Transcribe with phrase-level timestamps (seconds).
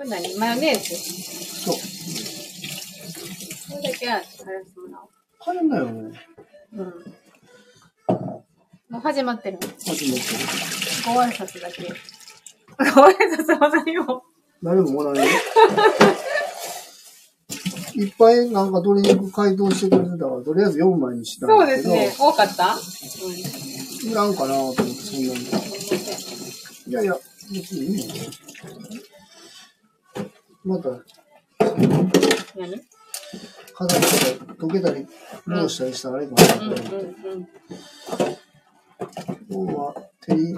[0.00, 0.34] これ何？
[0.38, 0.96] マヨネーズ？
[0.96, 1.74] そう。
[3.76, 4.24] これだけは貼ら
[4.64, 5.08] せてもらおう。
[5.38, 6.18] カレンだよね。
[6.72, 6.86] うん。
[8.88, 9.58] もう始まってる。
[9.60, 10.32] 始まって
[11.12, 11.14] る。
[11.14, 11.82] ご挨拶だけ。
[11.82, 11.92] ご
[13.08, 14.22] 挨拶は何も。
[14.62, 15.32] 誰もおらないよ。
[17.96, 22.26] いっぱいなんか鶏肉解凍してくれてたから、とりあえず4枚にしたんそうだけど、ですね。
[22.26, 22.74] 多かった？
[24.08, 25.40] いらんかなと思って、そんなに。
[26.86, 27.14] いやいや、
[27.52, 28.14] 別にいいよ。
[30.64, 31.04] また、うん。
[32.56, 32.80] 何？
[33.74, 34.10] 飾りと
[34.44, 35.06] か溶けたり、
[35.46, 36.82] 戻したりしたらあれかなとうん思って。
[39.48, 40.54] 今日は、テリ、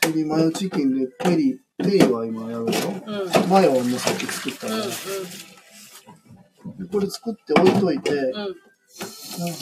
[0.00, 2.98] テリマヨチキンで、テリ、テリは今やるでしょうんう
[3.46, 4.90] んマヨをね、さっき作ったから、うん
[6.78, 8.20] でこれ作って置いといて、うん。
[8.34, 8.54] なんか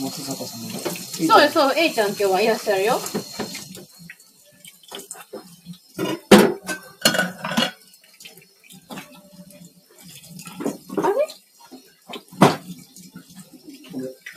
[0.03, 0.79] 松坂さんが。
[0.81, 3.01] そうそう、A ちゃん今日はいらっしゃるよ。
[10.97, 11.15] あれ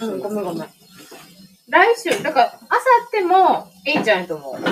[0.07, 0.69] うん、ごめんごめん。
[1.69, 4.55] 来週、だから、あさっても A ちゃんやと思う。
[4.55, 4.71] あ、ちょ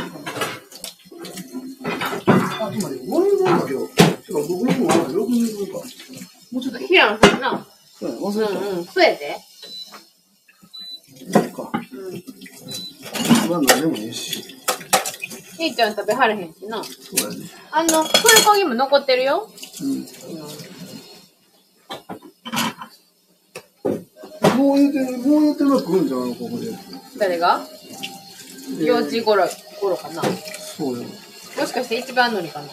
[2.68, 3.88] っと待って、5人分だけど。
[3.88, 5.74] てか、僕の分は6人分か。
[6.52, 7.68] もうちょっと、平野さんな。
[8.00, 8.54] そうや、忘うれた。
[8.54, 9.38] んうん、そうやで。
[11.32, 11.72] そっか。
[11.94, 13.50] うん。
[13.50, 14.56] まあ、何でもいいし。
[15.60, 16.84] A ちゃん食べはれへんしな。
[16.84, 16.92] そ
[17.28, 17.46] うやね。
[17.72, 19.50] あの、プルコギも残ってるよ。
[19.82, 20.06] うん。
[24.62, 26.72] もう言うてる、もう言うてるの来るんじゃないの、ここで。
[27.18, 27.66] 誰が？
[28.78, 29.48] で幼稚頃、
[29.80, 30.22] 頃かな。
[30.24, 31.08] そうや。
[31.08, 32.68] もしかして一番乗りかな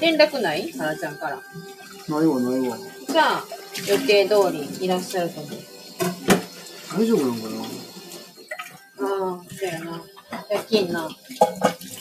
[0.00, 0.72] 連絡ない？
[0.72, 1.36] はらちゃんから。
[1.36, 2.78] ないわ、ないわ。
[3.08, 3.44] じゃあ、
[3.88, 5.58] 予定通りいらっしゃると思う。
[6.96, 7.62] 大丈夫なんかな？
[9.02, 10.02] ああ、そうやな。
[10.50, 11.08] 夜勤な。
[11.08, 11.14] ね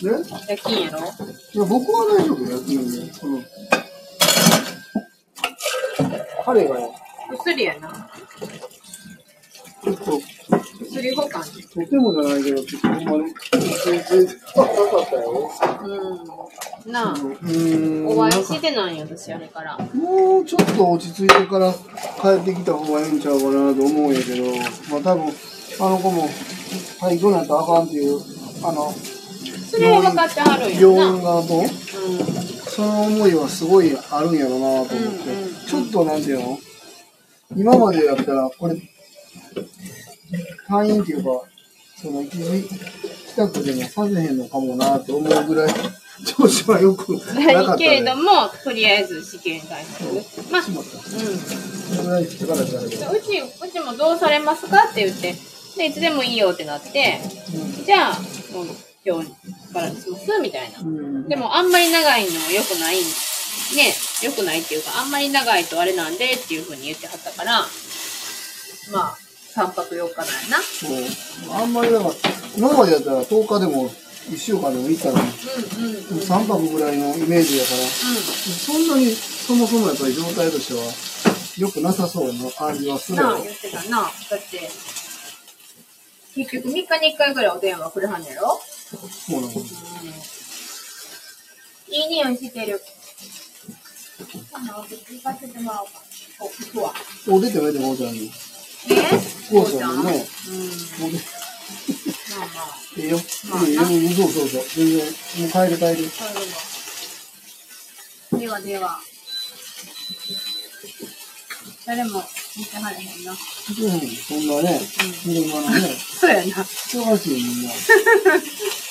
[0.01, 0.99] 夜勤やろ？
[0.99, 1.01] い
[1.57, 3.11] や、僕は大丈夫、野球ね。
[3.13, 3.43] その、
[6.45, 6.95] 彼がよ、
[7.31, 8.09] 薬やな。
[9.81, 10.21] ちょっと、
[10.91, 11.41] 薬保管。
[11.41, 13.33] とてもじゃないけど、ちょっとほんまに、
[13.85, 14.71] 全然、高か
[15.03, 15.51] ったよ。
[16.85, 16.91] うん。
[16.91, 18.07] なあ、うーん。
[18.07, 19.77] お会いしてないよ、私、あれから。
[19.93, 24.43] もうちょっと落ち着いてから帰ってきた方がいいんちゃうかなと思うんやけど、
[24.91, 25.33] まあ多分、
[25.81, 26.29] あの子も、
[26.99, 28.19] はい、どうなったらあかんっていう、
[28.63, 31.05] あの、それは分かってはるんや病な。
[31.05, 31.67] 院側と、
[32.69, 36.59] その思いはすごいあるんやろなと思って、うんうんうんちょっとなんていうの？
[37.55, 38.75] 今までやったら、これ、
[40.67, 41.29] 退院っていうか、
[42.01, 45.73] その一時帰宅でもさせへんのかもなって思うぐらい、
[46.25, 47.13] 調子はよく。
[47.13, 48.03] なかった、ないけれ。
[48.03, 50.51] ども、とりあえず試験対策。
[50.51, 50.97] まあ、しまった。
[50.97, 52.87] うそれぐらい力じゃない。
[52.87, 55.35] うち、うちもどうされますかって言って、
[55.77, 57.19] で、いつでもいいよってなって、
[57.85, 58.13] じゃあ、
[58.53, 58.67] もう
[59.05, 59.31] 今日
[59.73, 60.79] からにしますみたいな。
[60.81, 61.27] うん。
[61.27, 61.71] でも、あん。
[61.71, 62.97] まり長いのも良くない、
[63.75, 63.93] ね、
[64.23, 67.61] 良くないっていうか、あんまり長いとあれなんでっていうふうに言ってはったから、
[68.91, 69.17] まあ、
[69.55, 70.61] 3泊4日なんやな。
[70.61, 70.91] そう。
[71.53, 72.13] あんまりだから、
[72.57, 73.89] 今までやったら10日でも
[74.29, 75.21] 1週間でもいいから、ね、
[75.77, 75.95] うんうんうん。
[75.95, 76.19] うん。
[76.19, 80.81] 3泊ぐらいのイメージだから、そんなにそもそもやっぱり状態としては
[81.57, 84.01] 良くなさそうな感じはするよなあ、言ってたな。
[84.01, 84.11] だっ
[84.49, 84.71] て、
[86.35, 88.59] 結局3日に1回ぐらいお電話くれはんねやろ？
[89.27, 89.53] そうなの。
[91.91, 92.81] いい匂いしてる。
[94.53, 97.39] あの、行かせてもらおう
[98.11, 98.31] んに。
[98.89, 98.93] え？
[99.49, 100.55] こうちゃんもね、うん。
[100.55, 101.17] もうで、
[102.29, 102.77] まあまあ。
[102.97, 103.17] ええよ。
[103.49, 104.63] まあなうんうん、そうそうそう。
[104.75, 106.09] 全然、もう帰る帰る。
[106.09, 106.25] そ
[108.37, 108.61] うでは。
[108.61, 108.99] では。
[111.85, 112.23] 誰も
[112.55, 113.31] 見てはれへんな。
[113.31, 114.79] うん、そんなね、
[115.23, 116.41] 車のね、 そうやな。
[116.43, 117.71] 忙しいみんな。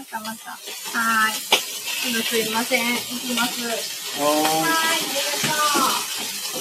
[0.00, 0.52] またまた。
[0.52, 1.34] はーい。
[2.08, 2.84] 今度すいません。
[2.86, 3.60] 行きます。
[3.60, 3.76] はーい、
[4.24, 5.52] あありがと
[6.56, 6.60] う。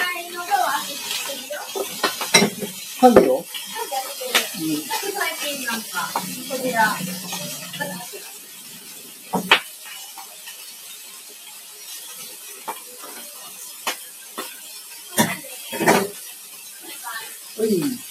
[0.00, 0.94] はい、のドア開け
[1.36, 1.60] てるよ。
[2.96, 3.44] ー、鍵よ。
[5.70, 6.96] なんこちら。
[17.56, 18.04] はい。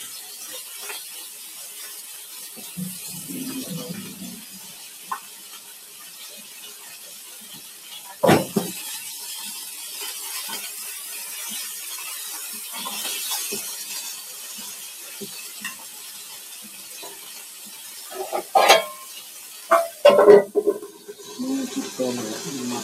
[21.40, 22.82] もうちょっとあの、今、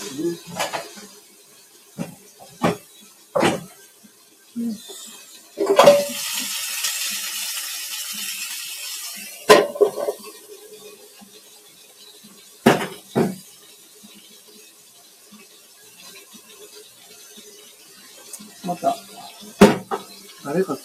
[18.65, 18.95] また、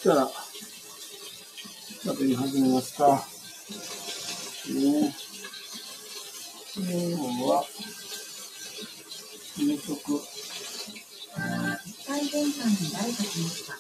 [0.05, 0.31] 誰か
[1.95, 3.25] 来たら、喋り始めますか。
[4.69, 5.15] ね
[6.77, 6.93] 今日
[7.45, 7.65] は、
[9.57, 10.21] 夕食。
[12.05, 13.75] 最前端に誰か来ました。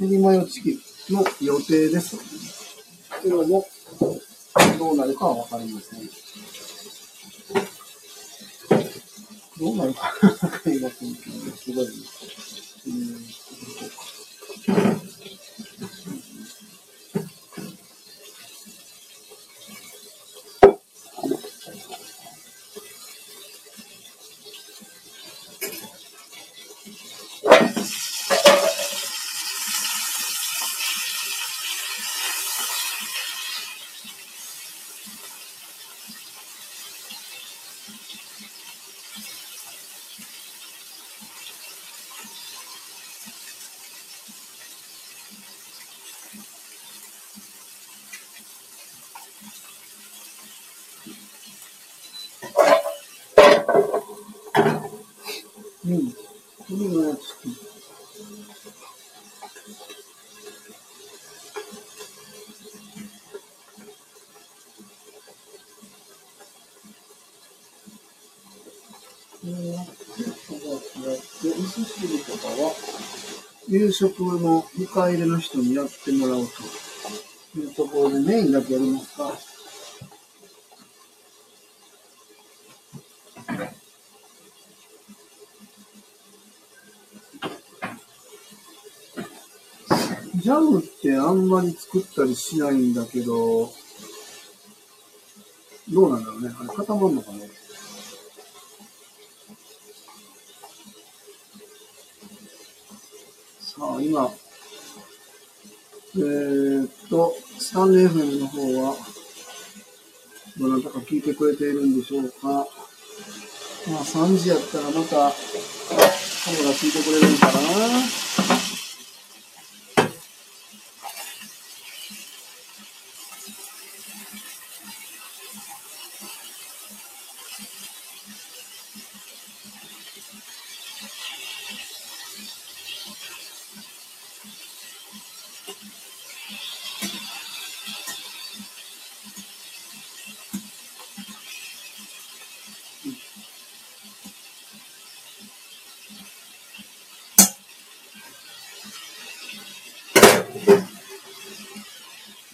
[0.00, 2.16] 練マヨチキンの予定です。
[3.24, 3.64] も、
[4.78, 6.00] どうなるかはわかりません。
[9.60, 11.86] どうなるかわかりませんけど、すごい。
[11.86, 11.92] うん、
[55.92, 56.10] うん。
[56.10, 56.16] こ
[56.70, 56.76] れ
[57.10, 57.54] がチキン。
[69.42, 69.84] これは、
[70.46, 72.72] とが違って、味噌汁とかは、
[73.68, 76.46] 夕食の迎え入れの人にやってもらう
[77.52, 79.38] というところでメインだけやりますか。
[90.42, 93.72] ジャムってあんまり作ったりしないんだけど、
[95.92, 96.50] どうなんだろうね。
[96.58, 97.50] あれ固まるのかね。
[103.60, 104.30] さあ、今、
[106.14, 108.96] えー、っと、スタンレー FM の方は、
[110.58, 112.48] どなたか聞いてくれているんでしょうか。
[112.48, 112.66] まあ、
[114.04, 118.32] 3時やったらまた、カメラ聞いてくれるのかな。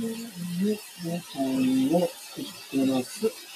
[0.00, 3.48] で、ご飯を作ってます。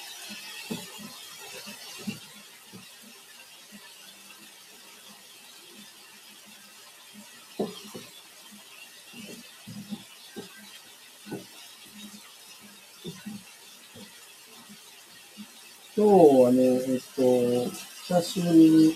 [15.95, 16.11] 今日
[16.41, 17.69] はね、えっと、
[18.07, 18.95] 久しぶりに、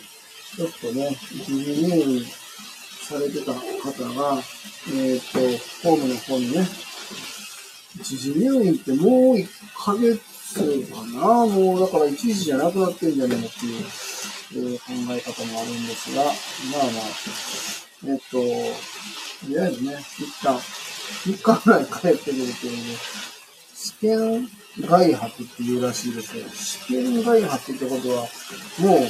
[0.55, 3.61] ちょっとね、一時入院されてた方
[4.15, 4.41] が、
[4.91, 5.38] えっと、
[5.88, 6.67] ホームの方にね、
[7.99, 10.19] 一時入院ってもう1ヶ月
[10.92, 22.97] かなもうだから一時じゃなくなってんじゃないのっていう、考え方もあるんですが、まあまあ、えっと、とりあえずね、一旦、3日ぐらい帰ってくるっていうので、
[23.75, 24.49] 試験
[24.81, 26.46] 外泊っていうらしいですよ。
[26.50, 28.28] 試験外泊ってことは、
[28.80, 29.07] も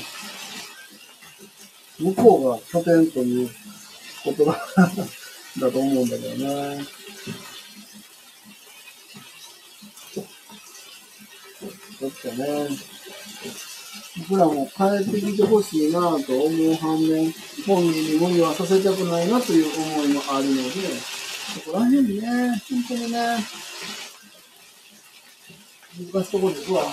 [1.99, 3.49] う、向こうが拠点という
[4.23, 4.51] 言葉
[5.59, 6.85] だと思うんだけどね。
[11.99, 12.69] ちょっとね、
[14.29, 17.33] 僕らも帰ってきてほしいなと思う反面、
[17.65, 20.71] 本人に無理はさせたくないなという思いもあるので、
[21.63, 23.37] そこら辺にね、本当にね、
[25.97, 26.83] 難しいところですわ。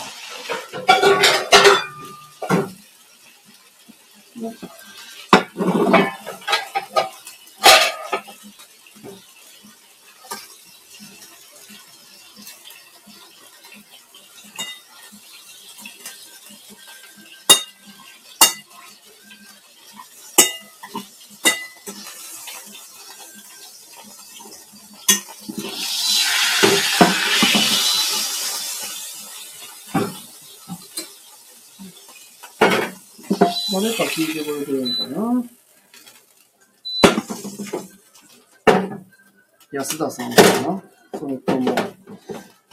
[39.84, 40.82] 安田さんかな？
[41.18, 41.76] それとも、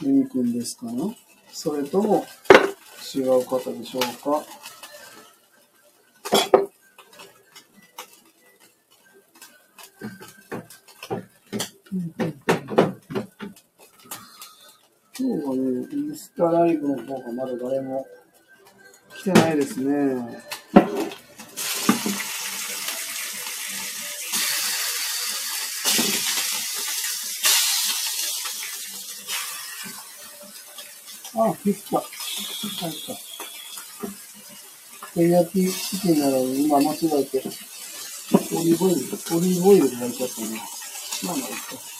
[0.00, 1.14] ユミ君ですかな？
[1.52, 2.24] それとも、
[3.14, 4.42] 違う方でしょうか？
[15.18, 18.06] 今日はね、インスタライブの方がまだ誰も
[19.18, 20.40] 来てないですね。
[31.44, 31.98] あ、できた。
[31.98, 32.04] 入
[32.90, 33.14] った。
[35.14, 39.00] 照り焼きチキンなのに今間違えて、オリーブオイル、
[39.36, 40.60] オリーブオイルで焼いちゃったね。
[41.24, 41.91] まあまあいいか。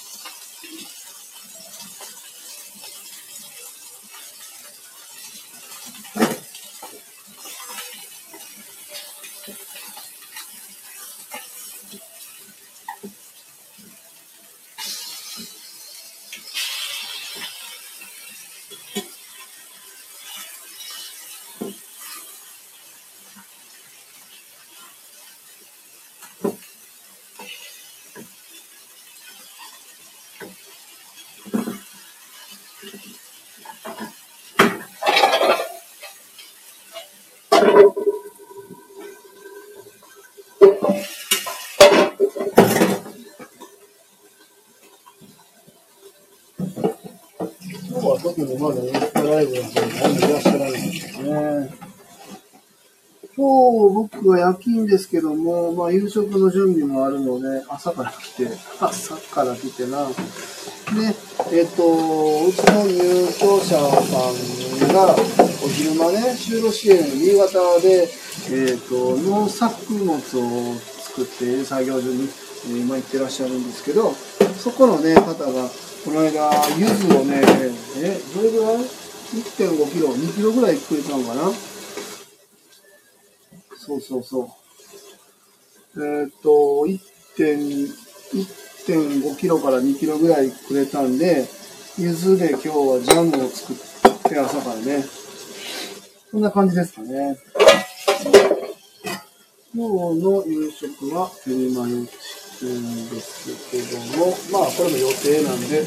[48.22, 51.92] 今日は特にまだインスタライブの方に誰もいらっしゃらないんですね。
[53.34, 58.48] 今日僕は夜勤ですけども、まあ夕食の準備もあるので、朝から来て、
[58.78, 60.06] 朝から来てな。
[60.06, 60.14] で、
[61.50, 63.76] えっ、と、うちの入居者さ
[64.86, 65.16] んが
[65.64, 68.08] お昼間ね、就労支援夕方で、
[68.50, 70.20] えっ、と、農作物を
[71.00, 72.28] 作っている作業所に、
[72.68, 74.14] え今行ってらっしゃるんですけど、
[74.58, 75.68] そこのね、方が、
[76.04, 77.40] この間、柚子をね、
[78.04, 81.52] え、どれぐらい ?1.5 キロ、2キロぐらいくれたのかな？
[83.78, 84.48] そうそうそう。
[85.96, 86.48] えーっと、
[86.86, 87.00] 1
[87.36, 87.94] 1
[88.86, 91.46] 5キロから2キロぐらいくれたんで、
[91.98, 93.76] 柚子で今日はジャムを作っ
[94.30, 95.04] て朝からね。
[96.32, 97.38] こんな感じですかね。
[99.74, 102.12] 今日の夕食はテリマヨチ
[102.58, 105.84] キンですけども、まあこれも予定なんで、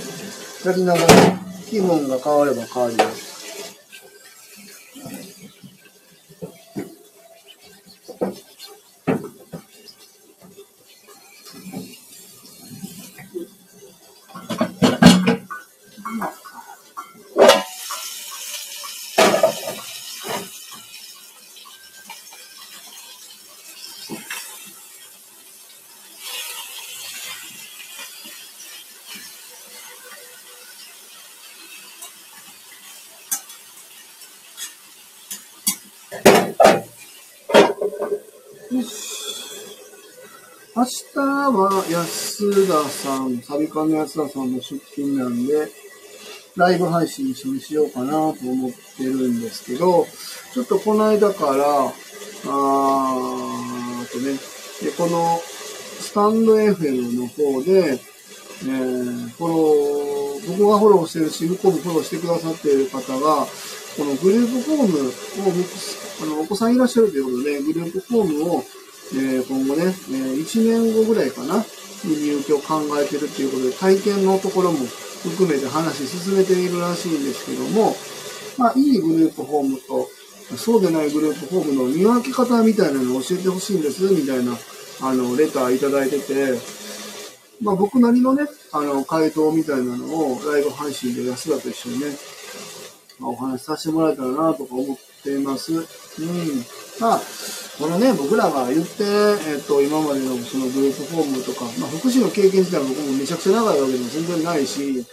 [0.65, 3.34] やりながら気分が変われば変わります。
[40.85, 45.67] 明日は安田さん、サビカンの安田さんの出勤なんで、
[46.55, 50.05] ライブ配信一緒にしようかなと思ってるんですけど、
[50.53, 54.33] ちょっとこの間から、あーとね、
[54.83, 57.99] でこのスタンド FM の方で、
[58.61, 63.47] えーフォロー、僕がフォローしてるし、向こうもフォローしてくださっている方が、
[63.97, 65.11] このグループフォームを、
[66.21, 68.63] あの、お子さんいらっしゃるということで、グループフォームを、
[69.13, 71.65] えー今後ね、えー1年後ぐらいかな、
[72.03, 74.79] に入居を考えてるっていうことで、体験のところも
[75.23, 77.95] 含めて話進めているらしいんですけども、
[78.57, 80.09] まあ、いいグループフォームと、
[80.57, 84.57] そうでないグループフォームの見分け方みたいなのを教えてほしいんです、みたいな、
[85.01, 86.59] あの、レターいただいてて、
[87.61, 92.05] まあ、僕なりのね、あの、回答みたいなのをライブ配信で安田と一緒にね、
[93.19, 95.73] まあ、お話しさせてもらえたらなとか思っています。
[95.73, 95.85] うん。
[96.99, 97.21] まあ、
[97.77, 105.05] このね、僕らが言って、えっ、と、今までのそのグループフォームとか、まあ、福祉の経験自体は僕もめちゃくちゃ長いわけでも全然ないし、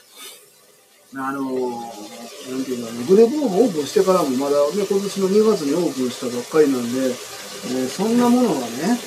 [1.15, 8.99] あのなんていうんだろう、グループフォームオープンしてからもまだね、今年の2月にオープンしたばっかりなんで、えーそんなものがね、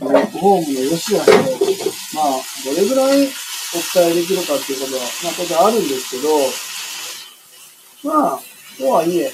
[0.00, 8.40] グループフォームの良し悪しを、まあ、どれぐらいお伝えできるかっていうことは、まあ、当然あるんですけど、まあ、
[8.78, 9.30] とはいえ、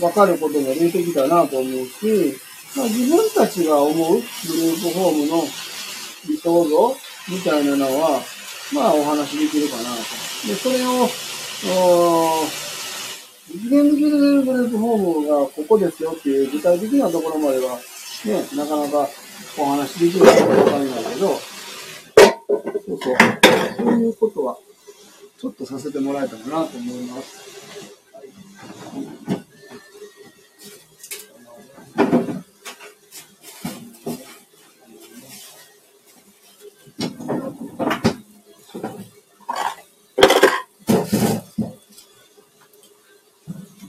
[0.00, 2.34] わかることが出てきたなと思うし、
[2.76, 5.42] まあ、自分たちが思うグループホームの
[6.26, 6.96] 理想像
[7.28, 8.20] みたいなのは、
[8.72, 10.48] まあお話できるかなと。
[10.48, 11.08] で、それを、
[13.50, 17.78] 実現できるグループホームがここですよっていう具体的なところまでは、
[18.24, 19.08] ね、なかなか
[19.58, 21.28] お話できるかわからないけど、
[22.86, 23.16] そうそう、
[23.76, 24.56] そういうことは、
[25.38, 27.52] ちょっとさせてもらえたらなと思います。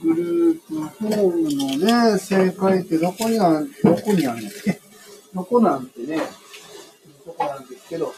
[0.04, 4.80] グループホームのね、正解ってどこにあん、どこにあんねんって。
[5.34, 6.18] どこなんてね、
[7.26, 8.14] どこなんですけど。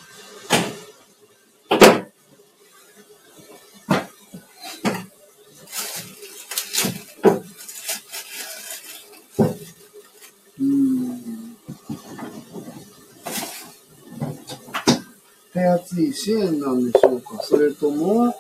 [15.53, 18.35] 手厚い支援なんでしょうかそれとも、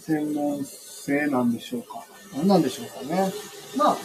[0.00, 2.03] 専門性なんでしょうか
[2.36, 3.32] 何なんでしょうかね。
[3.76, 3.96] まあ、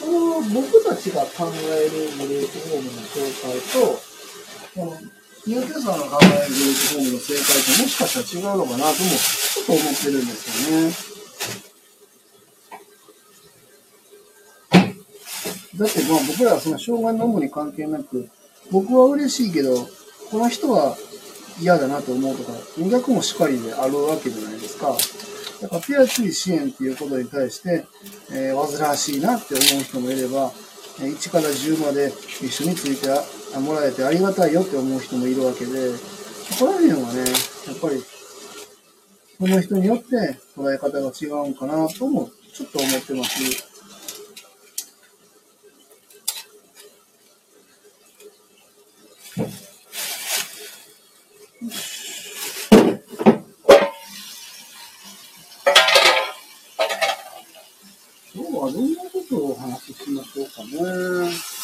[0.00, 4.00] その僕たちが考えるグループホームの正解と、
[4.74, 4.96] この
[5.46, 7.44] 入居者の考えるグループホームの正解
[7.76, 10.92] ともしかしたら違うのかなともちょっと思ってるんですよね。
[15.78, 18.28] だってまあ僕らはその障害の有無に関係なく、
[18.70, 19.86] 僕は嬉しいけど、
[20.30, 20.96] この人は
[21.60, 22.52] 嫌だなと思うとか、
[22.90, 24.96] 逆もしかりであるわけじゃないですか。
[25.60, 27.84] だから手厚い支援っていうことに対して、
[28.32, 30.52] えー、煩わしいなって思う人もいれば、
[30.98, 33.08] 1から10まで一緒について
[33.58, 37.20] もらえてありがたいよって思う人もいるわけで、そこら辺はね、
[37.66, 38.02] やっぱり、
[39.38, 43.77] その人によって捉え方が違うんかなとも、ちょっと思ってます。
[59.88, 61.57] をお話ししましょうかね。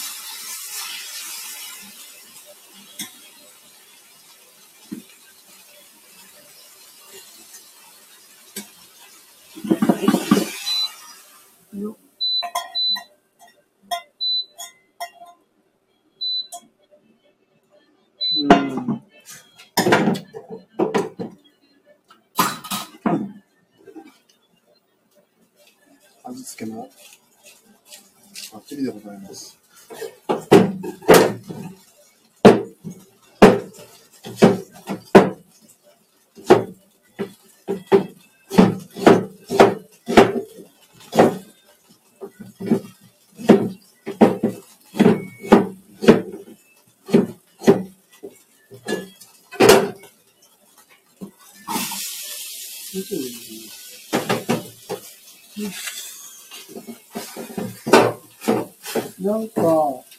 [59.20, 59.62] なんか、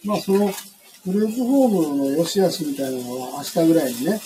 [0.04, 0.52] まあその
[1.06, 4.20] グループホームの良し悪しみたいなのは明日ぐらいにね、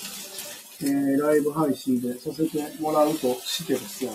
[0.81, 4.11] えーライブ配信でさせてもらうとしてですよ。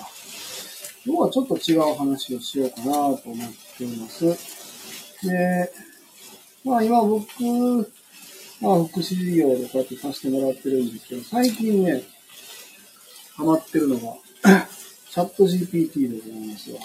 [1.06, 4.24] 今日はちょっと違う話をしようかなと思っています。
[5.22, 5.72] で、
[6.64, 7.22] まあ今僕、
[8.60, 12.02] まあ福祉事業でこうやってさせてもらってるんですけど、最近ね、
[13.36, 14.16] ハマってるのが、
[15.10, 16.78] チャット GPT でございますよ。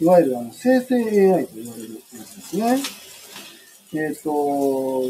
[0.00, 2.82] いわゆるあの生成 AI と言われるやつですね。
[3.94, 5.04] えっ、と、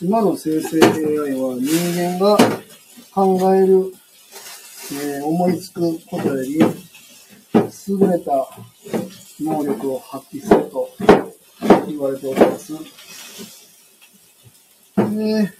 [0.00, 2.38] 今の生成 AI は人間が
[3.12, 3.92] 考える、
[4.92, 6.66] えー思いつくことより優
[7.98, 8.48] れた
[9.40, 10.88] 能力を発揮すると
[11.88, 12.72] 言われております。
[14.96, 15.52] で、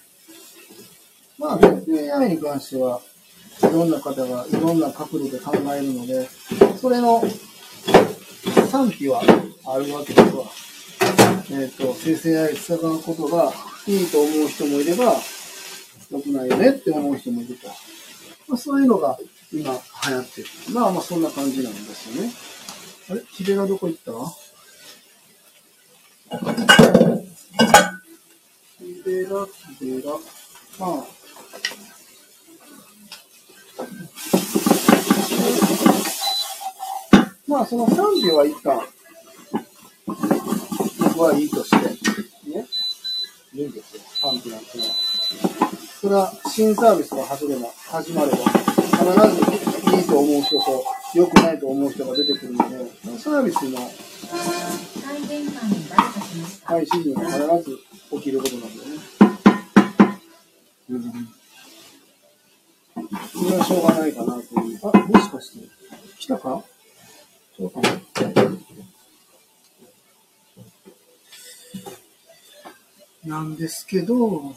[1.39, 3.01] まあ、生成 AI に関しては、
[3.63, 6.29] いろんな方がいろんな角度で考えるので、
[6.81, 7.23] それの
[8.71, 9.21] 賛否は
[9.67, 10.45] あるわけですわ。
[11.53, 13.53] えっ、と、生成 AI 使うことが
[13.87, 15.15] いいと思う人もいれば、
[16.11, 17.69] 良くないよねって思う人もいると。
[18.49, 19.19] まあ、そういうのが
[19.53, 20.49] 今流行ってる。
[20.73, 22.33] まあまあそんな感じなんですよね。
[23.11, 23.23] あれ？
[23.31, 24.13] ヒデラどこ行った？
[28.79, 29.47] ヒデラ、
[29.79, 30.13] ヒデラ。
[30.79, 31.20] まあ。
[37.47, 38.81] まあその賛否は一旦、
[40.07, 42.67] 僕はいいとして、ね。
[43.53, 44.91] いいんですよ、賛否なんてのは。
[46.01, 48.45] それは新サービスが始めば始まれば、必
[49.91, 53.91] ずいいと思う人と良くないと思う人が出てくるので、そのサービスの
[55.03, 56.67] 最前端に誰かしました。
[56.69, 57.29] 開始時に必
[57.69, 57.79] ず
[58.13, 58.99] 起きることなんだよね。
[60.91, 61.40] うん。
[63.11, 64.81] それはしょうがないかなという。
[64.83, 65.69] あ、もしかして、
[66.19, 66.63] 来たか？
[67.57, 68.01] そうかな。
[73.25, 74.55] なんですけど、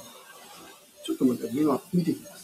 [1.05, 2.42] ちょっと待って、今見てきます。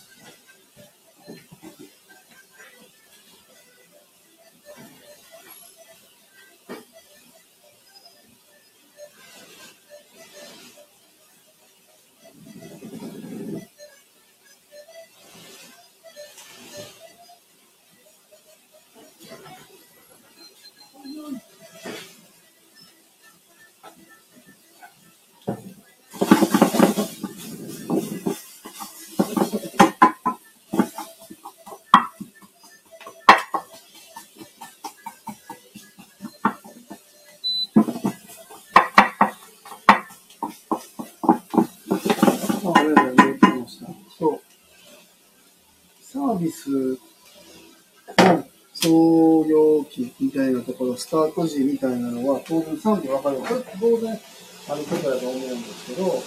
[42.89, 43.88] 誰々が言ってました。
[44.17, 44.39] そう。
[46.02, 46.97] サービスの
[48.73, 54.19] 創業期みたいなところ、スタート時みたいなのは、当分賛否分かれ、これ当然
[54.69, 56.23] あることだと思うんですけど、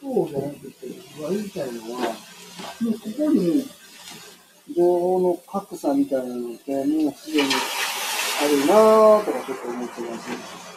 [0.00, 2.00] そうじゃなくて、僕が言いたいのは、
[2.80, 3.66] もうここに、
[4.76, 7.48] 情報の格差みたいなのって、もうすでに
[8.42, 10.67] あるなぁとかちょっと思ってます。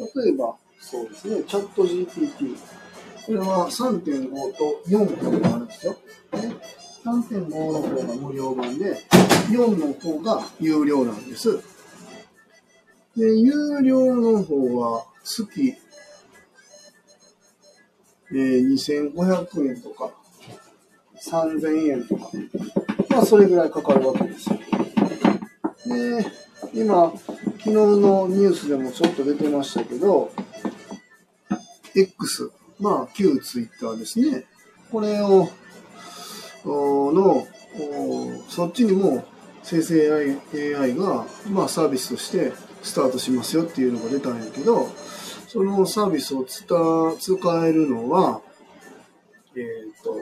[0.00, 2.56] 例えば、そうですね、チャット GPT。
[3.26, 5.92] これは3.5と4があるんですよ。
[6.32, 6.56] ね、
[7.04, 8.96] 3.5の方が無料版で、
[9.50, 11.62] 4の方が有料なんです。
[13.16, 15.76] で、有料の方は月、
[18.32, 20.10] えー、2500円とか、
[21.22, 22.30] 3000円とか、
[23.10, 24.48] まあそれぐらいかかるわけです。
[25.86, 26.26] で、
[26.72, 27.12] 今、
[27.62, 30.32] 昨日のニュースでもちょっと出てましたけど、
[31.94, 34.44] X、まあ旧ツイッターですね。
[34.90, 35.48] これを、
[36.64, 37.46] の、
[38.48, 39.26] そっちにも
[39.62, 44.88] 生成 AI, AI が、まあ、サービスとしてスタートしますよっていうのが出たんやけど、
[45.46, 46.64] そのサービスを使
[47.66, 48.40] えるのは、
[49.54, 50.14] えっ、と、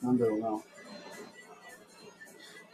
[0.00, 0.71] なんだろうな。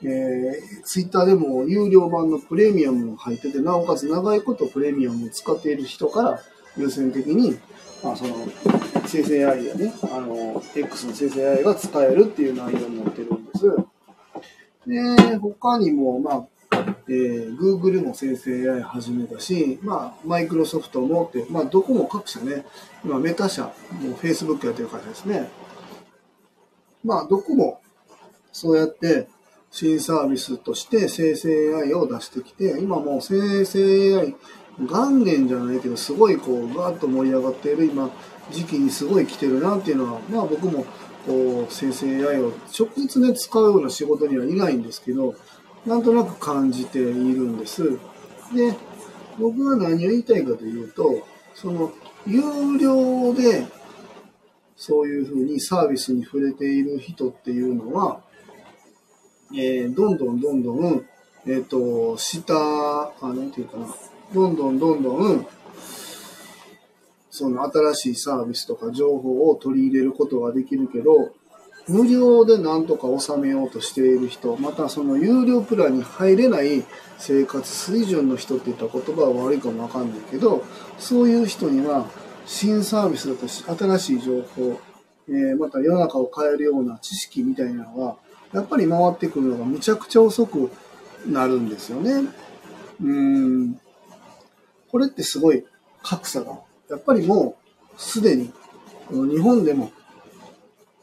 [0.02, 6.40] えー、ツイッターでも有料版のプレミアムが入ってて、なおかつ長いことプレミアムを使っている人から
[6.76, 7.58] 優先的に、
[8.02, 8.36] まあ、その
[9.06, 13.76] 生成 AI やね、あの、X の生成 AI が使えるっていう内容になってるんです。
[14.86, 16.46] で、他にも、まあ、
[17.08, 22.64] えー、Google も生成 AI 始めたし、まあ、マイクロソフトもって、まあ、どこも各社ね、
[23.04, 25.50] 今、メタ社、もう Facebook やってる会社ですね。
[27.02, 27.80] まあ、どこも、
[28.52, 29.28] そうやって、
[29.70, 34.34] 新サービスとして生成 AI を出してきて、今もう生成 AI
[34.80, 38.10] 元年じゃないけど、すごいこう、ガーッと盛り上がっている今、
[38.52, 40.86] 時期にすごい来てるなっていうのは、まあ僕も、
[41.26, 45.34] こう、生成 AI を直接ね、使うような仕事にはいないんですけど、
[45.84, 47.10] なんとなく感じている
[47.42, 47.98] んです。
[48.54, 48.76] で、
[49.38, 51.92] 僕が何を言いたいかというと、その、
[52.26, 53.66] 有料で、
[54.76, 58.20] そういうふうにサービスに触れている人っていうのは、
[59.54, 61.06] えー、どんどんどんどん、
[61.46, 63.86] えっ、ー、と、下、あ、なんていうかな、
[64.34, 65.46] どんどんどんどん、
[67.30, 71.32] その新しいサービスとか情報を取り入れることができるけど、
[71.88, 76.84] 無料でなんとか収めようとしている人、またその有料プランに入れない
[77.16, 80.64] 生活水準の人って言った言葉は悪いかもわかんないけど、
[80.98, 82.04] そういう人には
[82.44, 84.80] 新サービスだとし、新しい情報、
[85.28, 88.16] えー、また世の中を変えるような知識みたいなのが、
[88.52, 90.70] やっぱり回ってくるのがむちゃくちゃ遅く
[91.26, 92.28] なるんですよね。
[93.02, 93.80] うん。
[94.90, 95.64] これってすごい
[96.02, 97.56] 格差が、やっぱりも
[97.96, 98.52] うすでに
[99.10, 99.92] 日本でも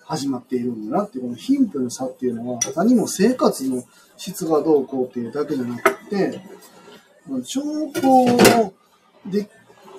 [0.03, 3.83] 始まっているんだなって、この貧富の差っていうのは、何も生活の
[4.17, 6.41] 質がどうこうっていうだけじゃなくて、
[7.43, 8.73] 情報
[9.25, 9.49] で、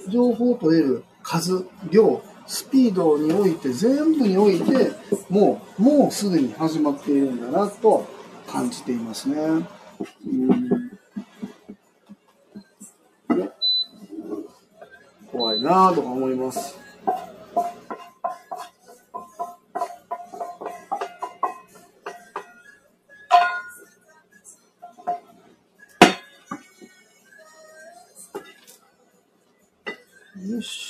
[0.09, 4.93] 情報を取れる数、量、スピードにおいて、全部において、
[5.29, 8.07] もう、もうすでに始まっているんだなと
[8.47, 9.37] 感じていますね。
[9.37, 10.87] うん
[15.37, 16.79] 怖いなぁとか思います。
[30.49, 30.86] よし。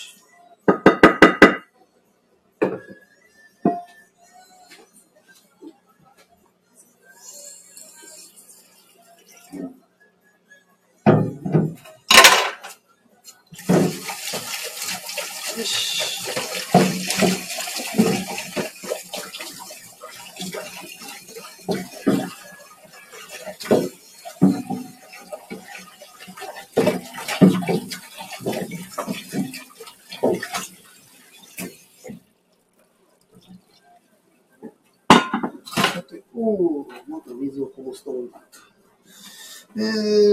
[37.46, 38.42] 水をこぼすところになっ。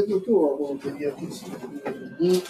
[0.08, 1.32] と、今日はこの照り焼きに
[2.20, 2.44] に、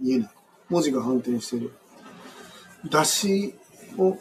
[0.00, 0.30] 見えない。
[0.68, 1.72] 文字が反転してる。
[2.90, 3.54] だし
[3.98, 4.16] を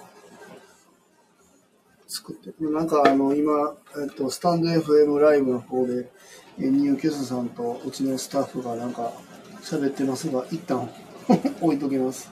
[2.07, 2.53] 作って。
[2.63, 6.11] なんかあの、今、えっと、スタンド FM ライブの方で、
[6.59, 9.13] えニューキュスさんとうちのスタッフがなんか
[9.61, 10.89] 喋ってますが、一旦
[11.61, 12.29] 置いときます。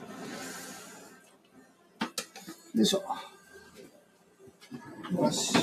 [2.74, 3.02] よいしょ。
[5.12, 5.54] よし。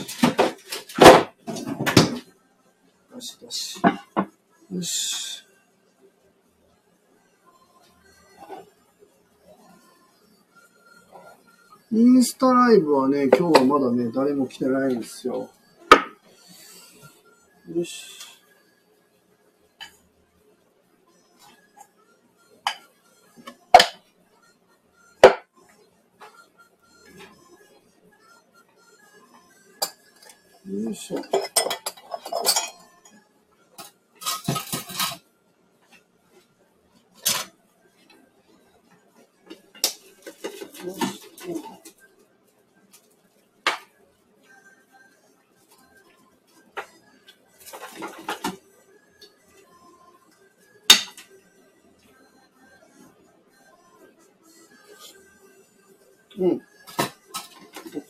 [3.12, 3.82] よしよし。
[4.72, 5.27] よし。
[11.98, 15.50] インスタライブはね、今日はまだね、誰も来てないんですよ。
[17.74, 18.06] よし。
[30.68, 31.47] よいしょ。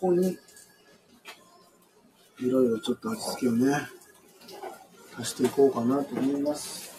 [0.07, 0.37] こに、
[2.39, 3.73] いろいろちょっと味付けをね、
[5.19, 6.95] 足していこうかなと思います。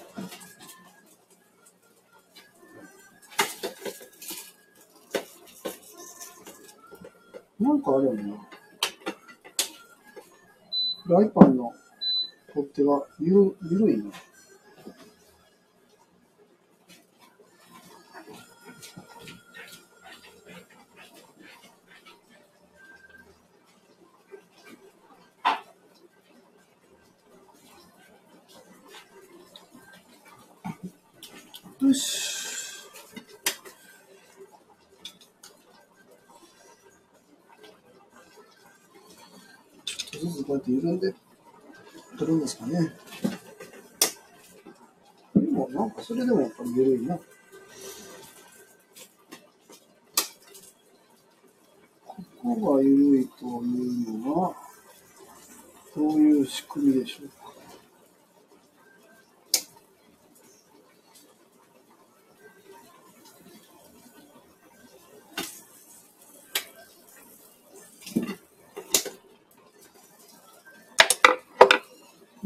[7.58, 8.34] なんかあれやな。
[11.04, 11.72] フライパンの
[12.52, 14.10] 取っ手がゆる、ゆるいな。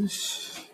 [0.03, 0.69] よし。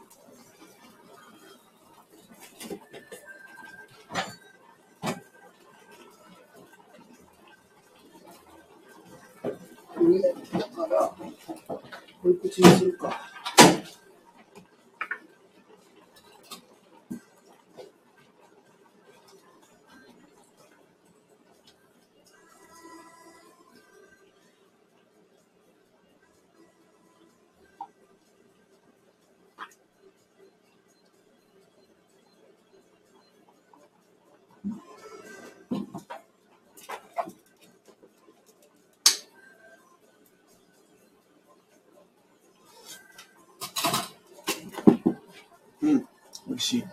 [10.00, 11.32] 上だから、こ
[12.24, 13.37] ういう口にするか。
[46.68, 46.82] しい。
[46.82, 46.88] こ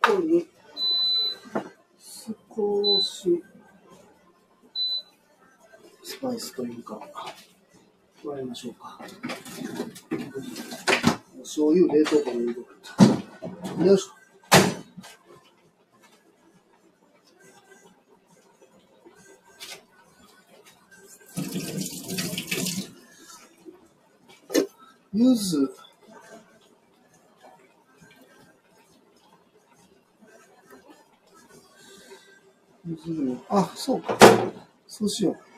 [0.00, 0.44] こに
[2.08, 3.44] 少し
[6.02, 6.98] スパイスというか
[8.24, 8.98] 加えましょうか。
[11.38, 13.86] お醤油冷凍庫に入れとく。
[13.86, 14.19] よいしょ。
[25.22, 25.70] ゆず、
[32.86, 34.16] ゆずでもあ、そうか。
[34.88, 35.49] そうしよう。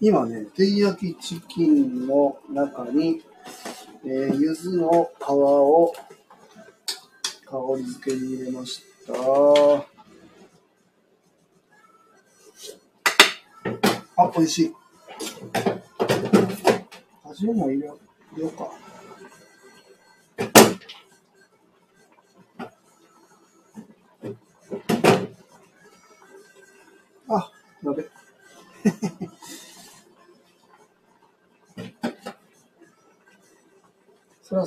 [0.00, 3.20] 今ね、照り焼きチキンの中に、
[4.04, 5.92] えー、柚子の皮を
[7.44, 9.14] 香り付けに入れました。
[14.22, 14.74] あ、美味しい。
[17.24, 17.98] 味も入れよ
[18.36, 18.87] うか。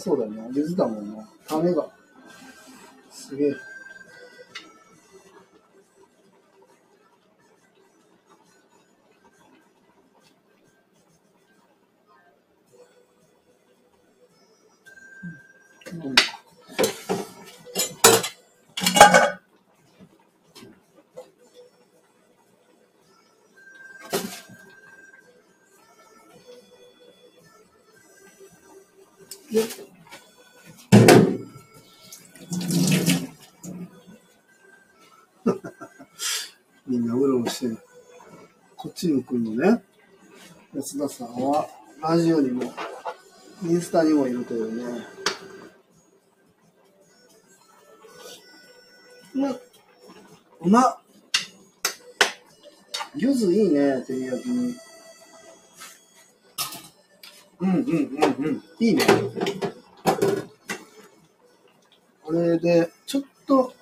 [0.02, 0.48] そうだよな。
[0.54, 1.24] 柚子だもんな。
[1.48, 1.88] 種が。
[36.91, 37.77] みんなうろうろしてる。
[38.75, 39.82] こっちに来るのね。
[40.75, 41.65] 安田さんは、
[42.01, 42.63] ラジオにも、
[43.63, 45.06] インスタにもいるというね。
[49.36, 49.51] うん。
[49.51, 50.99] うまっ。
[53.15, 54.75] 柚子いいね、照り焼きに。
[57.62, 58.63] うんうんうんうん。
[58.82, 59.06] いいね。
[62.21, 63.73] これで、ちょっと、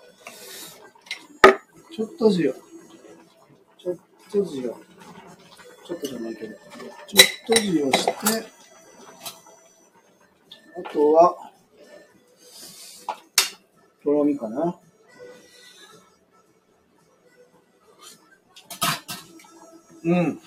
[1.92, 2.34] ちょっと塩。
[2.34, 2.69] ちょ
[4.30, 4.64] っと塩。
[4.64, 6.56] ちょっとじゃないけど。
[6.56, 8.12] ちょっとじをして、
[10.78, 11.52] あとは、
[14.04, 14.80] とろみかな。
[20.04, 20.40] うん。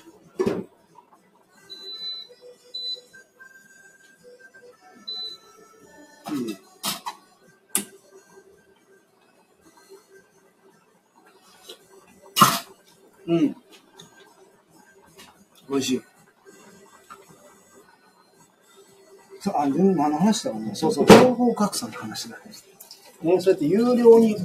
[20.23, 20.75] 話だろうね。
[20.75, 23.35] そうそう、情報格差の話だね。
[23.35, 24.39] ね、そうやって有料に、ね、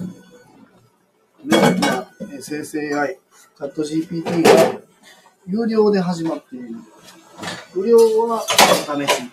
[2.41, 3.17] 生成 AI、
[3.57, 4.79] チャット GPT が
[5.47, 6.75] 有料で始まっている。
[7.73, 9.31] 無料は試し。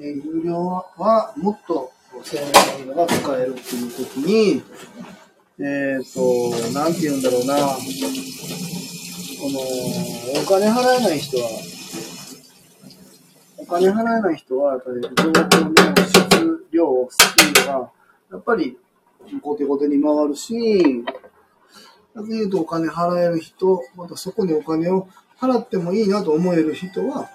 [0.00, 1.92] え有料はもっと
[2.24, 4.62] 性能のいいのが使えるっていう時に、
[5.58, 7.54] えっ、と、なんて言うんだろうな。
[7.56, 11.48] この、お金払えない人は、
[13.70, 17.92] 金払えない人は、やっぱり情報の質量、スピードが、
[18.32, 18.76] やっぱり、
[19.40, 21.04] コテコテに回るし、
[22.16, 25.08] 逆に言うとお金払える人、またそこにお金を
[25.40, 27.30] 払ってもいいなと思える人は、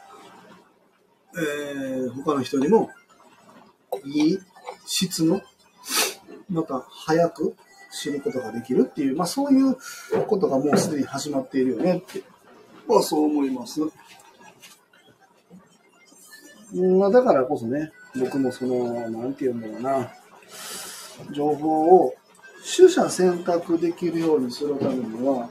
[1.37, 2.91] えー、他の人にも、
[4.03, 4.39] いい
[4.85, 5.41] 質の、
[6.49, 7.55] また早く
[7.91, 9.77] 知ることができるっていう、まあそういう
[10.27, 12.23] ことがもうすでに始まっているよねって、
[12.87, 13.79] まあそう思います。
[16.75, 20.11] まあだからこそね、僕もその、なんて言うんだろうな、
[21.31, 22.13] 情報を
[22.77, 25.49] 取捨選択できるようにするためには、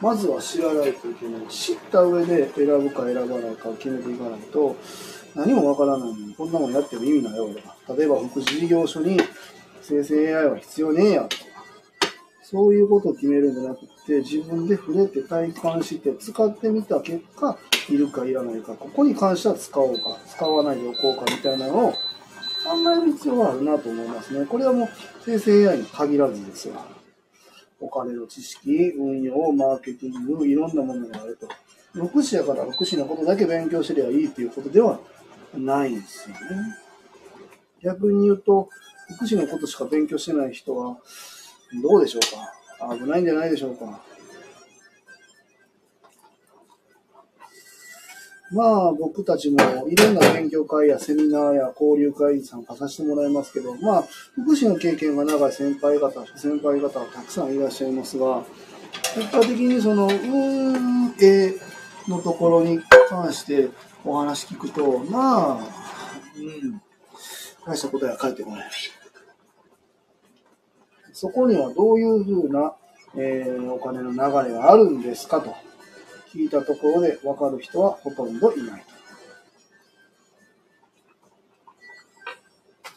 [0.00, 1.46] まずは知らないといけない。
[1.48, 4.76] 知った上で選ぶか選ばないかを決めていかないと、
[5.34, 9.18] 何もわからないのに、こんなもんやっても意味ないよとか、例えば福祉事業所に
[9.82, 11.36] 生成 AI は必要ねえやと、
[12.48, 21.98] そういうことを決めるんじゃなくて、自分で触れて体感して使ってみた結果、いるかいらないか、ここに関しては使おうか、使わないでおこうかみたいなのを考
[22.96, 24.46] える必要があるなと思いますね。
[24.46, 24.88] これはもう
[25.24, 26.74] 生成 AI に限らずですよ。
[27.80, 31.48] お金の知識、運用、マーケティング、いろんなものがあると。
[31.94, 35.00] 福祉やから福祉のことだけ勉強すればいいっていうことでは
[35.52, 36.40] ないんですよね。
[37.82, 38.68] 逆に言うと、
[39.16, 40.98] 福祉のことしか勉強してない人は、
[41.82, 42.22] どうでしょう
[42.88, 42.96] か？
[42.96, 44.00] 危ないんじゃないでしょうか？
[48.52, 49.58] まあ、僕たちも
[49.88, 54.04] いろんな勉強会やセミナーや交流会に参加させてもらいますけど、まあ、
[54.34, 58.44] 福祉の経験が長い先輩方、先輩方はたくさんいらっしゃいますが、
[59.16, 61.54] 結果的にその運営
[62.06, 63.68] のところに関して
[64.04, 65.68] お話聞くと、まあ、
[66.36, 66.80] うん、
[67.66, 68.70] 大した答えは返ってこない。
[71.16, 72.74] そこにはどういうふうな、
[73.16, 74.18] えーお金の流
[74.50, 75.54] れがあるんですかと
[76.30, 78.84] 聞いたところで分かる人はほとんどいない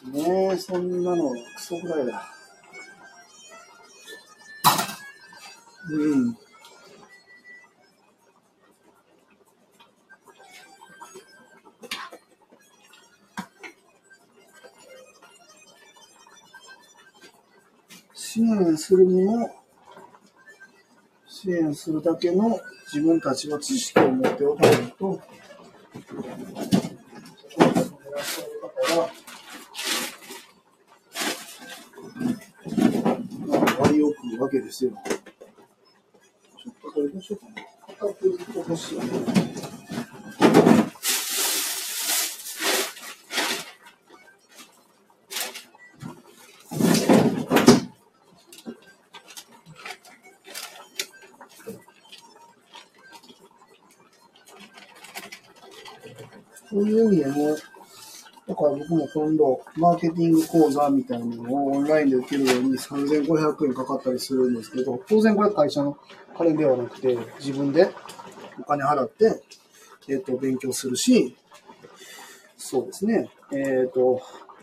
[0.04, 0.10] と。
[0.10, 2.26] ねえ、そんなのクソぐらいだ。
[5.90, 6.36] うん。
[18.40, 19.54] 支援するにも、
[21.28, 22.58] 支援するだけの
[22.90, 25.18] 自分たちは知識を持っておかないと、そこに
[27.74, 28.04] 住んで
[33.46, 34.92] ら、まあ、割を食うわけですよ。
[34.96, 37.66] ちょっとこれどうしようかな。
[37.98, 39.10] 片手ずっと欲しいよね。
[56.70, 57.56] そういう意味でも、
[58.90, 65.96] だから僕も今度、マーケティング講座みたいなのをオンラインで受けるように3500円かかったりするんですけど、当然これは会社の
[66.36, 67.90] 金ではなくて、自分で
[68.58, 69.42] お金払って、
[70.08, 71.36] えっ、と、勉強するし、
[72.56, 74.20] そうですね、えっ、と、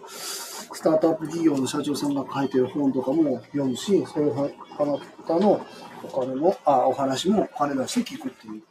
[0.09, 4.49] スタートアップ企業の社長さんが書いてる本とかも読むし、そういうは
[4.80, 5.65] あなたの
[6.03, 8.61] お金も、あ、お話もお金出して聞くってい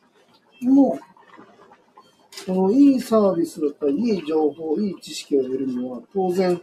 [0.62, 0.70] う。
[0.70, 1.16] もう、
[2.47, 6.61] そのいいサービスだったり、いい情報、いい知識を得るには、当然、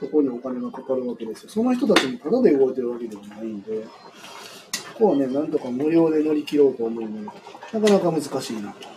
[0.00, 1.50] そこにお金がかかるわけですよ。
[1.50, 3.84] その人たちにタダで動いてるわけではないんで、
[4.94, 8.88] ここはね、なんとか無料で乗り切ろうと思うのに、なかなか難しいなと。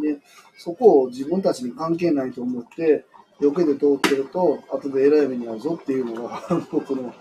[0.00, 0.18] で、
[0.58, 3.04] そこを自分たちに関係ないと思って、
[3.40, 7.14] 避けて通ってると、後で偉い目に遭うぞっていうのが 僕の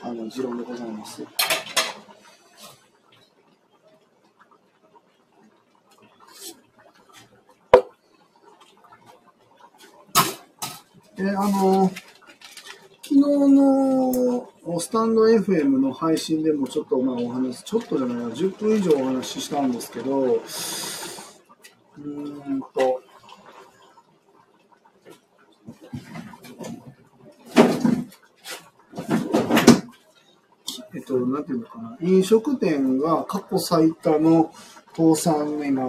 [0.00, 1.22] あの持論でございます。
[11.26, 11.90] で、あの、
[13.02, 14.48] 昨日の
[14.80, 23.02] スタンド FM の配信でもちょっとまあお話、ちょっとじゃない、10分以上お話ししたんですけど、うーんと、
[30.94, 34.52] えっと、なんていうのかな、飲食店が過去最多の
[34.96, 35.88] 倒産の今、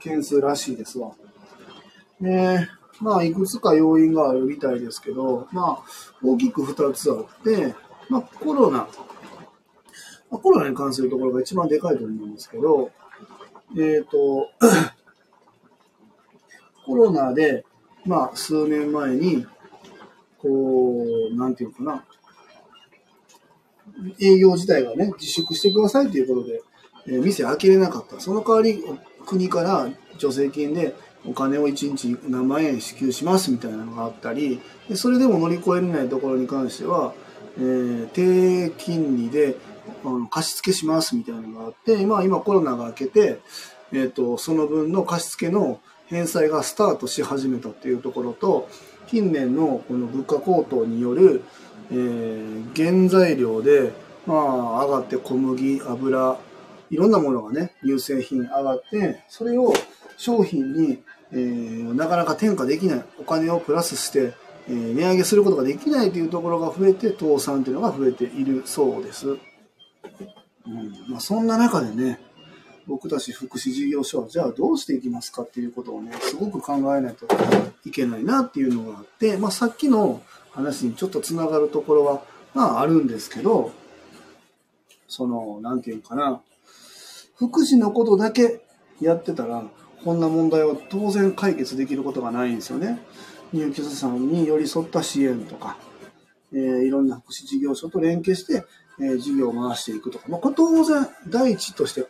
[0.00, 1.12] 件数らしいですわ。
[2.22, 2.66] で、
[3.00, 5.82] まあ、いくつか要因があるみたいですけど、まあ、
[6.22, 7.74] 大きく2つあって、
[8.08, 8.88] まあ、コロナ、ま
[10.32, 12.90] あ、コロナに関するところが一番でかいと思うんですけど、
[13.76, 14.50] えっ、と、
[16.86, 17.66] コロナで、
[18.04, 19.44] まあ、数年前に、
[20.38, 22.04] こう、なんていうかな、
[24.20, 26.62] 営業自体がね、自粛してくださいということで、
[27.08, 28.20] えー店開けれなかった。
[28.20, 28.84] その代わり、
[29.26, 29.88] 国から
[30.18, 30.94] 助成金で
[31.26, 37.12] お金を1日何万円支給しますみたいなのがあったり、でそれでも乗り越えれないところに関しては、
[37.58, 39.56] えー低金利で
[40.04, 43.40] あの貸付しますみたいなのがあって、今、今コロナが明けて、
[43.92, 48.68] えっ、と、その分の貸付の返済がスタートし始めたっていうところと、
[49.06, 51.42] 近年のこの物価高騰による、
[51.90, 53.92] えー原材料で、
[54.26, 56.38] まあ、上がって小麦、油、
[56.90, 59.72] いろんなものがね、乳製品上がって、それを
[60.16, 61.02] 商品に、
[61.32, 64.34] えーなかなか転嫁できない、お金をプラスして、
[64.68, 69.28] えー値上げすることができないというところが増えて、倒産というのが増えているそうです。
[69.28, 69.36] う
[70.68, 70.92] ん。
[71.08, 72.20] まあ、そんな中でね、
[72.86, 77.26] 僕たち福祉事業所はじゃあどうしていきますかっていうことをね、すごく考えないと
[77.84, 80.22] いけないなっていうのがあって、まあ、さっきの
[80.52, 82.22] 話にちょっとつながるところは、
[82.54, 83.72] まああるんですけど、
[85.08, 86.40] その、なんていうかな、
[87.36, 88.60] 福祉のことだけ
[89.00, 89.64] やってたら、
[90.06, 93.00] こんな問題は当然解決できることがないんですよね。
[93.52, 95.76] 入居者さんに寄り添った支援とか、
[96.52, 98.64] えーいろんな福祉事業所と連携して、
[99.00, 102.06] えー事業を回していくとか、まあ、これ当然第一として、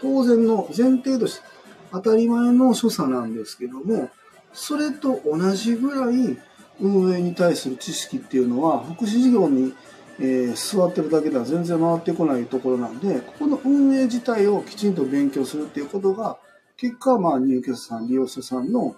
[0.00, 1.42] 当然の前提として
[1.90, 4.10] 当たり前の所作なんですけども、
[4.52, 6.38] それと同じぐらい
[6.80, 9.74] 運営に対する知識っていうのは、福祉事業に、
[10.20, 16.38] えー座ってるだけでは全然回ってこないところなんで、ここの運営自体をきちんと勉強するっていうことが、
[16.80, 18.96] 結果、まあ、入居者さん、利用者さんの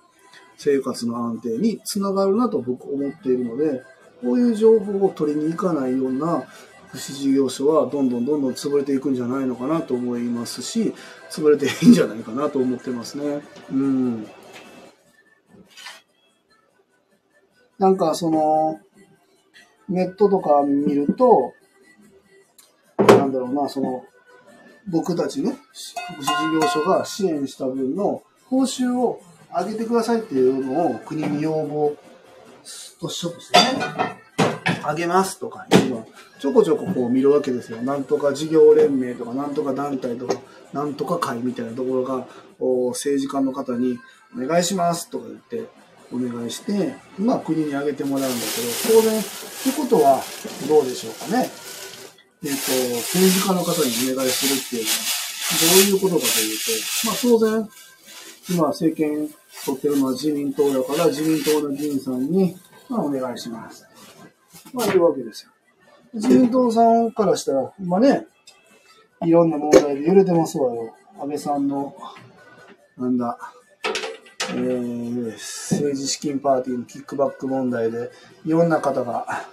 [0.56, 3.82] 生活の安定につながるなと僕思っているので、
[4.22, 6.44] こういう情報を取りに行かないような
[6.90, 10.94] 福祉事業所はどんどんどんどん潰れていくんじゃないのかなと思いますし、
[11.28, 13.42] 潰れていいんじゃないかなと思ってますね。
[13.72, 14.26] うん。
[17.78, 18.78] なんかその、
[19.88, 21.52] ネットとか見ると、
[22.96, 24.04] なんだろうな、その、
[24.88, 25.56] 僕たちね、
[26.14, 29.22] 福祉事業所が支援した分の報酬を
[29.54, 31.96] 上げてくださいっていうのを国に要望
[33.00, 34.16] としとしてね、
[34.84, 36.08] 上げますとかいうのを
[36.40, 37.78] ちょこちょここう見るわけですよ。
[37.82, 40.34] なんとか事業連盟とか、なんとか団体とか、
[40.72, 42.26] なんとか会みたいなところが、
[42.90, 43.98] 政治家の方に
[44.36, 45.68] お願いしますとか言って、
[46.12, 48.40] お願いして、まあ国に上げてもらうんだ
[48.84, 49.30] けど、当然、って
[49.76, 50.20] ことは
[50.68, 51.48] どうでしょうかね。
[52.44, 55.12] えっ、と、政治家の方にお願いするっていうのは、
[55.60, 57.68] どういうことかというと、まあ当然、
[58.50, 59.28] 今政権
[59.64, 62.56] 取ってるのは自民党だから、自民党の議員さんに、
[62.88, 63.86] まあお願いします。
[64.72, 65.50] まあいうわけですよ。
[66.14, 68.26] 自民党さんからしたら、今ね、
[69.24, 70.94] いろんな問題で揺れてますわよ。
[71.20, 71.94] 安倍さんの、
[72.98, 73.38] なんだ、
[74.50, 78.10] えー、政治資金パーティーのキックバック問題で、
[78.44, 79.46] いろんな方が、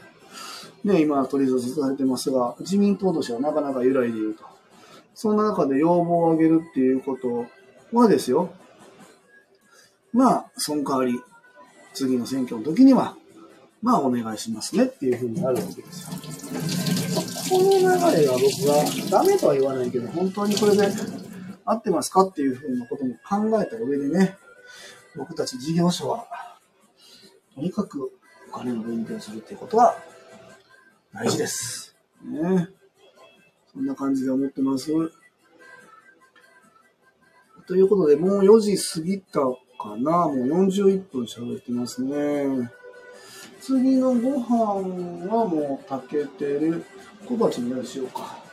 [0.84, 4.44] ね、今取り沙汰されてますが、自民党としてはなかなか揺らいでいると。
[5.14, 7.46] そんな中で要望を上げるっていうこと
[7.92, 8.54] はですよ、
[10.14, 11.20] まあ、その代わり、
[11.94, 13.16] 次の選挙の時には、
[13.82, 16.18] まあ、お願いしますねっていうふうになるわけですよ。
[17.50, 20.88] この流れが僕はダメとは言わないけど、本当にこれで
[21.66, 24.38] 合ってますかっていうふうなことも考えた上でね、
[25.16, 26.26] 僕たち事業者は、
[27.56, 28.12] とにかく
[28.52, 29.96] お金の勉強するっていうことは
[31.14, 31.96] 大事です。
[32.24, 32.68] ね。
[33.74, 34.92] そんな感じで思ってます。
[37.68, 39.40] ということで、もう4時過ぎた
[39.78, 40.28] かな。
[40.28, 42.72] もう41分喋ってますね。
[43.62, 46.86] 次のご飯はもう炊けてる
[47.26, 48.49] 小鉢にしようか。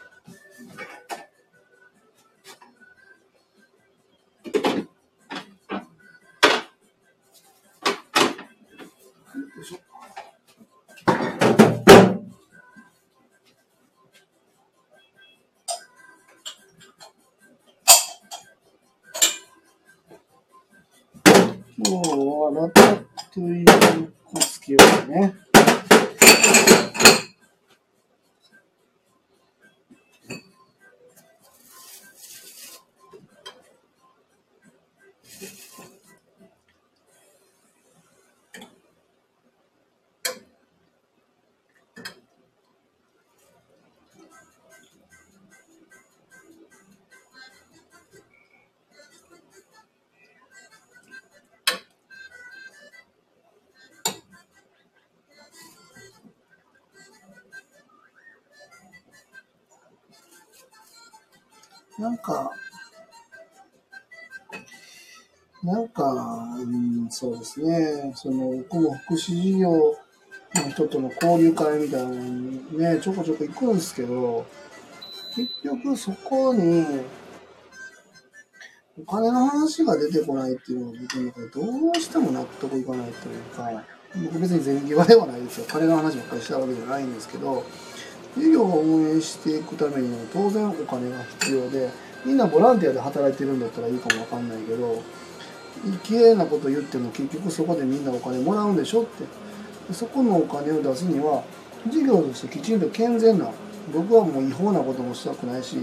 [67.26, 74.46] そうですね、その、僕も福祉事業の人との交流会みたいなのにね、ちょこちょこ行くんですけど、
[75.34, 76.86] 結局そこに、
[78.98, 83.84] お金の話が出てこないっていうのが僕の中でどうしても納得いかないというか、
[84.24, 85.66] 僕別に全業ではないですよ。
[85.68, 87.64] 金の話ばっかりしたわけじゃないんですけど、
[88.38, 91.90] 事業を運営していくためには当然お金が必要で
[92.24, 95.02] みんなボランティアで働いてるんだったらいいかもわかんないけど
[96.04, 99.46] 綺麗なこと言っても結局そこでみんなお金もらうんでしょって。
[99.92, 101.44] そこのお金を出すには
[101.88, 103.50] 事業としてきちんと健全な
[103.92, 105.76] 僕はもう違法なこともしたくないし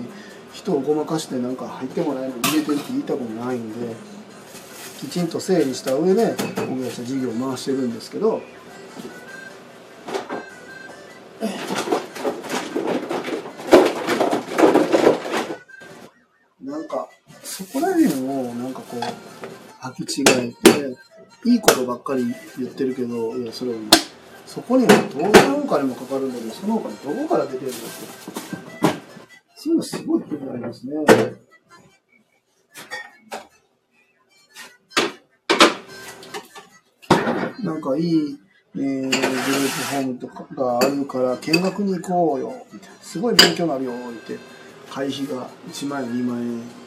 [0.52, 3.96] 人をごまかしてなんか入ってもないの入れてるって言いたくもないんで
[5.00, 6.36] きちんと整理した上で
[6.68, 8.42] 僕たちは事業を回してるんですけど
[19.98, 20.98] 履き違えて、
[21.46, 22.26] いいことばっかり
[22.58, 23.78] 言ってるけど、いや、それは、
[24.46, 27.84] そこには当然お金もかかるんだけど、そのお金どこから出てるんだって。
[29.56, 30.94] そういうのすごい気になりますね。
[37.64, 38.38] なんかいい、
[38.76, 42.96] えー、グループホームとかがあるから見学に行こうよ、みたいな。
[43.02, 44.38] すごい勉強になるよ、って。
[44.90, 46.83] 会費が1万円、2万円。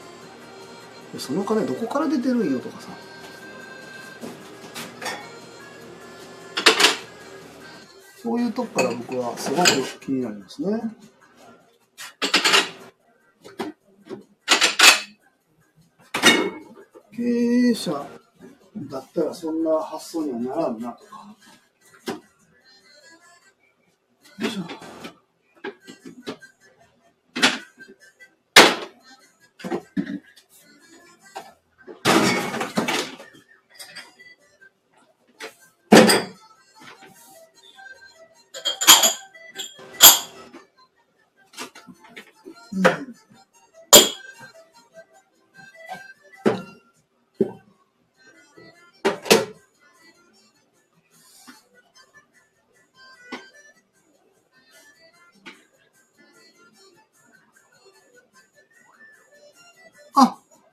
[1.19, 2.89] その金どこから出てるんよとかさ。
[8.17, 10.83] そういうとこから僕はすごく気になりますね。
[17.17, 17.93] 経営者
[18.77, 21.37] だったらそんな発想にはならんなとか。
[24.39, 24.86] よいしょ。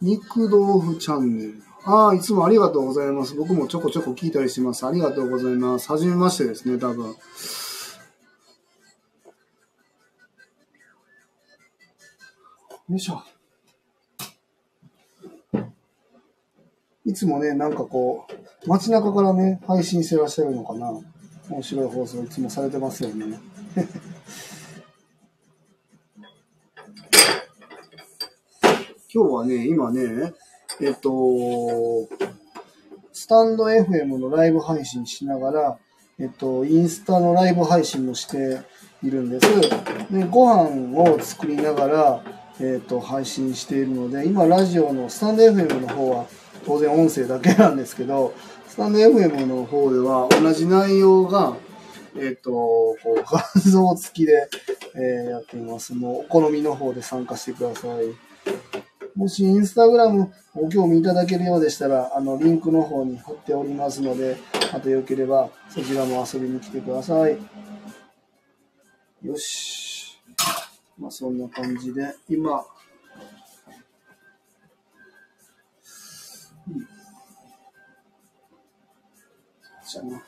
[0.03, 1.63] 肉豆腐チャンネル。
[1.85, 3.35] ああ、いつもありがとうございます。
[3.35, 4.85] 僕もちょこちょこ聞いたりします。
[4.85, 5.89] ありがとうございます。
[5.89, 7.05] はじめましてですね、多分。
[7.05, 7.15] よ
[12.89, 13.23] いしょ。
[17.05, 20.91] いつもね、なんかこう、街中からね、配信してらっしゃるのかな。
[21.49, 23.39] 面白い放送いつもされてますよね。
[29.15, 30.33] 今日はね、今ね、
[30.81, 31.11] えっと、
[33.11, 35.77] スタンド FM のライブ配信しながら、
[36.17, 38.63] えっと、インスタのライブ配信もして
[39.03, 39.47] いるんです。
[40.11, 42.23] で、ご飯を作りながら、
[42.59, 46.25] えっと、配信しているので、今、ラジオのスタンド FM の方は、
[46.65, 48.33] 当然音声だけなんですけど、
[48.67, 51.55] スタンド FM の方では同じ内容が、
[52.15, 54.49] えっ、と、こう画像付きで、
[54.95, 55.93] えーやっています。
[55.93, 58.32] もうお好みの方で参加してください。
[59.15, 64.37] もしインスタグラムご興味いただけるようでしたら、あの、リンクの方に貼っておりますので、
[64.71, 67.37] またよければそちらも遊びに来てください。
[69.23, 70.19] よし。
[70.97, 72.65] まあそんな感じで、今、
[79.93, 80.15] じゃあな。
[80.15, 80.21] よ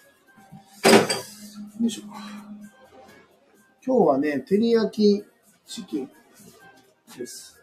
[1.81, 2.01] いしょ。
[3.83, 5.23] 今日はね、照り焼き
[5.65, 6.09] チキン
[7.17, 7.59] です。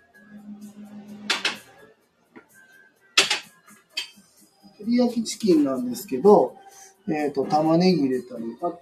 [4.83, 6.57] 照り焼きチキンなんですけど、
[7.09, 8.81] えっ、と、玉ねぎ入れたり、あと、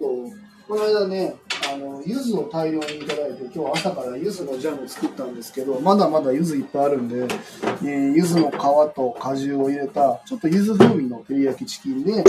[0.67, 1.35] この間ね、
[1.71, 12.23] あの、柚子を大量にいただいて、今日朝から柚子のジャム作ったんですけど、まだまだ柚子いっぱいあるんで、えー柚子の皮と果汁を入れた、ちょっと柚子風味の照り焼きチキンで、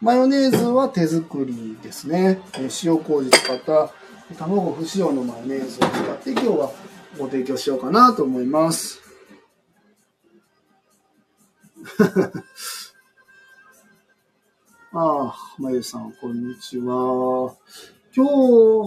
[0.00, 2.40] マヨネーズは手作りですね。
[2.54, 3.92] えー塩麹使った、
[4.38, 6.72] 卵不使用のマヨネーズを使って、今日は
[7.18, 9.00] ご提供しようかなと思います。
[14.92, 17.54] ああ、まゆさん、こんにちは。
[18.12, 18.32] 今日、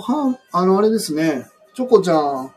[0.02, 2.52] は、あの、あれですね、チョコちゃん、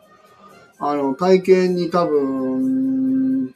[0.81, 3.55] あの、体験に多分、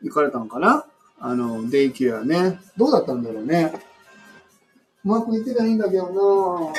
[0.00, 0.86] 行かれたのかな？
[1.18, 2.60] あの、デイケアね。
[2.76, 3.72] どうだったんだろうね。
[5.04, 6.72] うまくいってたらいいんだけど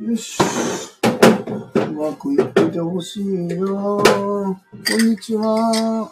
[0.00, 0.38] なよし。
[1.74, 4.02] うまくいっててほしいなこ
[4.98, 6.10] んにちは。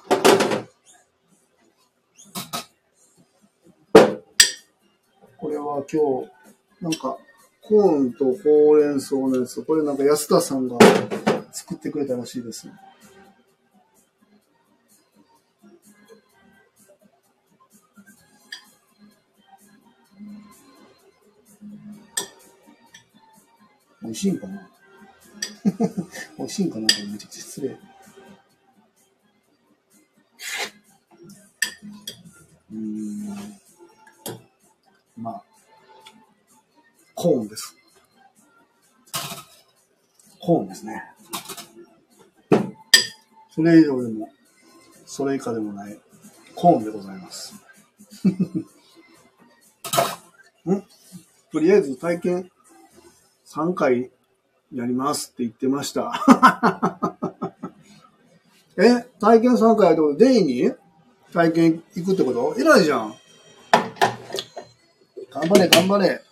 [5.90, 6.30] 今日、
[6.80, 7.18] なんか、
[7.62, 10.78] コーンとほうれん草のやつ、これなんか安田さんが
[11.52, 12.68] 作ってくれたらしいです。
[24.02, 24.70] 美味しいんかな？
[26.38, 26.86] 美味しいんかな？
[26.86, 27.76] これめちゃくちゃ失礼。
[32.72, 33.26] うん。
[35.16, 35.42] まあ、
[37.16, 37.74] コーンです。
[40.38, 41.02] コーンですね。
[43.50, 44.28] それ以上でも、
[45.06, 45.98] それ以下でもない、
[46.54, 47.54] コーンでございます。
[50.68, 50.82] ん？
[51.50, 52.50] とりあえず体験
[53.46, 54.10] 3回
[54.70, 56.12] やりますって言ってました。
[58.76, 59.06] え？
[59.20, 60.18] 体験3回やってこと？
[60.18, 60.70] デイに？
[61.32, 62.54] 体験行くってこと？
[62.58, 63.14] 偉いじゃん。
[65.30, 66.22] 頑張れ、頑張れ。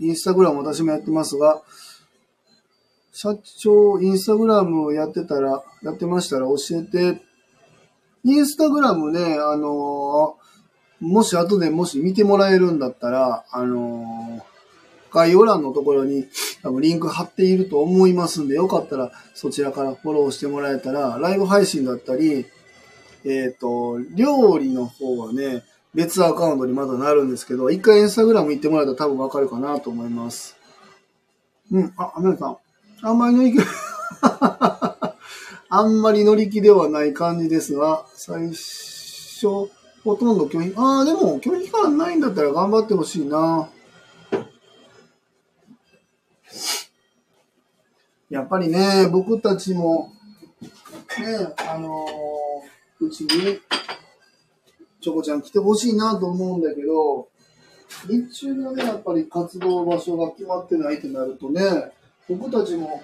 [0.00, 1.62] インスタグラム私もやってますが、
[3.12, 7.20] 社長、インスタグラムやってたら、やってましたら教えて。
[8.24, 10.40] インスタグラムね、あのー
[11.00, 14.50] もし後でもし見てもらえるんだったら、あのー
[15.12, 16.28] 概要欄のところに
[16.62, 22.46] 多分リンク貼っていると思いますんで、よかったらそちらからフォローしてもらえたら、ライブ配信だったり、
[23.24, 30.56] えっ、と、料理の方はね、別アカウントにまだなるんですけど、一回インスタグラム行ってもらえたら多分わかるかなと思います。
[31.72, 32.56] うん、あ、アメリさん。
[33.02, 33.58] あんまり乗り気、
[35.68, 39.70] あんまり乗り気ではない感じですが、最初、
[40.04, 43.68] ほとんど拒否、ああ、でも拒否感ないんだったら頑張ってほしいな。
[48.28, 50.12] やっぱりね、僕たちも、
[50.62, 50.68] ね、
[51.68, 53.58] あのーうちに、
[55.00, 57.28] チョコちゃん来てほしいなと思うんだけど、
[58.08, 61.92] 日中のね、やっぱり活動場所が決まってないってなるとね、
[62.28, 63.02] 僕たちも、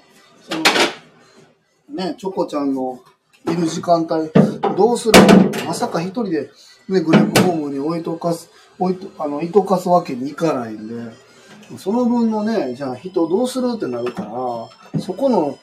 [0.49, 3.01] その、ね、チョコちゃんの
[3.49, 4.31] いる時間帯、
[4.77, 5.21] どうする
[5.67, 6.51] まさか一人で、
[6.89, 11.13] ね、グループホームに置いとかす、置いと、あの、いとかすわけにいかないんで、
[11.79, 14.23] その分のね、じゃあ人どうするってなるか
[14.93, 15.59] ら、そこの、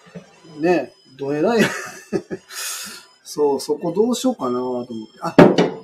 [0.59, 1.61] ね、どえらい、
[3.23, 4.93] そう、そこどうしようかなと思って。
[5.21, 5.35] あ、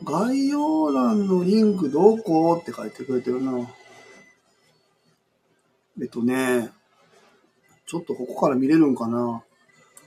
[0.09, 3.69] 概要欄のリンクどこって書いてくれてるな。
[6.01, 6.71] えっとね、
[7.85, 9.43] ちょっとここから見れるんかな。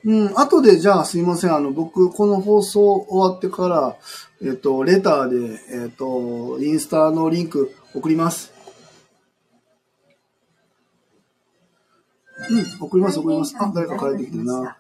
[0.05, 1.55] うん、後でじゃあすいません。
[1.55, 3.97] あの、僕、この放送終わってから、
[4.43, 8.53] えっと、レターで、えっと、インスタのリンク送ります。
[12.51, 13.55] うん、送ります、送ります。
[13.57, 14.77] あ、誰か帰ってきてるな。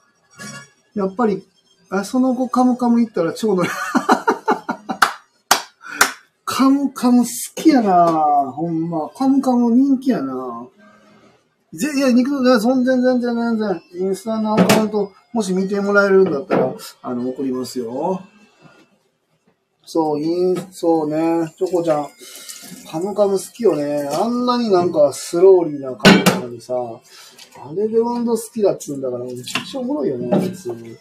[0.94, 1.46] やっぱり、
[1.90, 3.64] あその後カムカム行ったら超の、
[6.54, 9.08] カムカム好きやなほんま。
[9.08, 10.66] カムカム人気やな
[11.72, 18.20] ぜいや、肉、ね、そん全然全然全然、インスタのアカウント、もし見てもらえるんだったら、あの、送りますよ。
[19.86, 22.08] そう、イン、そうね、チョコちゃん、
[22.90, 24.06] カムカム好きよね。
[24.12, 30.98] あんなになんかスローリーなカムなのにさ、あれで温度好きだっつうんだから、めちゃくちゃおもろいよね、普通に。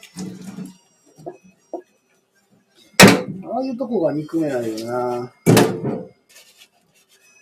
[3.43, 5.33] ああいうとこが憎めないよな。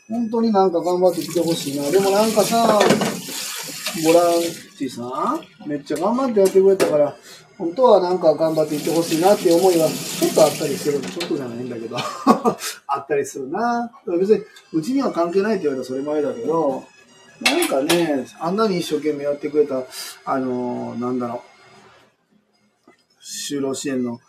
[0.09, 1.89] 本当になんか頑張ってきてほしいな。
[1.91, 2.79] でもなんかさ、
[4.03, 4.41] ボラン
[4.77, 5.03] ティさ
[5.65, 7.15] んめっちゃ頑張ってやってくれたから、
[7.57, 10.99] 本当はなんか頑張っていってほしいなっていう思いはちょっとあったりする。
[11.01, 11.97] ちょっとじゃないんだけど。
[12.87, 13.91] あったりするな。
[14.19, 14.43] 別に、
[14.73, 16.83] うちには関係ないって言われたらそれ前だけど、
[17.41, 19.83] なんかね、あんなに一生懸命やってくれた、
[20.25, 21.43] あのーなんだろ
[22.87, 22.91] う、
[23.21, 24.19] 就労支援の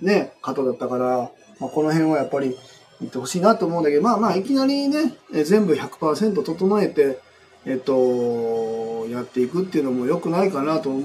[0.00, 2.56] ね、方だったから、まあ、この辺はやっぱり
[3.00, 7.18] 言ってほしいなと思うんだけど、まあまあ、いきなりね、え全部100%整えて、
[7.66, 11.04] えっと、やっていくっていうのも良くないかなと思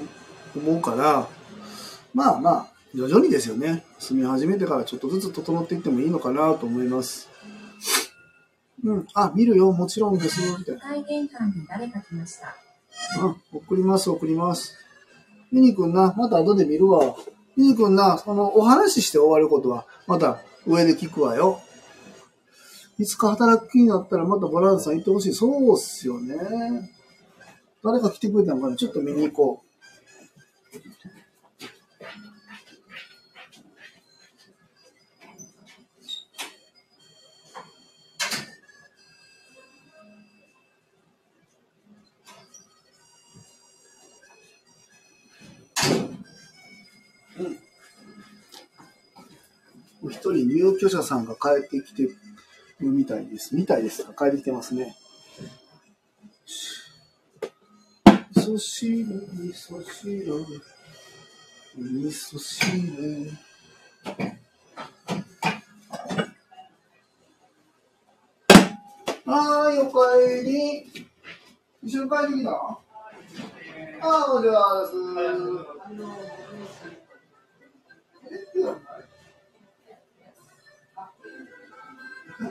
[0.55, 1.27] うから、
[2.13, 3.83] まあまあ、徐々にですよね。
[3.99, 7.29] 住み始めてからちょっとずつ整っていってもいいのかなと思います。
[8.85, 9.07] うん。
[9.13, 9.71] あ、見るよ。
[9.73, 10.39] もちろんです。
[10.57, 10.81] みたいな。
[10.81, 12.47] 2階玄関に誰か来ました。
[12.47, 14.75] あ、送ります、送ります。
[15.51, 17.15] ミニくんな、また後で見るわ。
[17.57, 21.61] ゆうくんな、その、お話しして終わることは、また上で聞くわよ。
[22.97, 25.33] いつか働く気になったらまたボランスさん行ってほしい。
[25.33, 26.35] そうっすよね。
[27.83, 29.64] 誰か来てくれたのかなちょっと見に行こう
[50.09, 52.15] 一人入居者さんが帰ってきてる
[52.79, 53.55] みたいです。
[53.55, 54.03] みたいです。
[54.17, 54.95] 帰ってきてますね。
[58.35, 60.45] 味噌汁、味噌汁、
[61.77, 63.31] 味噌汁。
[69.25, 71.05] はーい、おかえり。
[71.83, 72.79] 一緒に帰ってきたあ
[74.01, 74.53] あ、おじゃ
[74.87, 74.93] す。
[78.31, 78.94] え
[82.35, 82.41] っ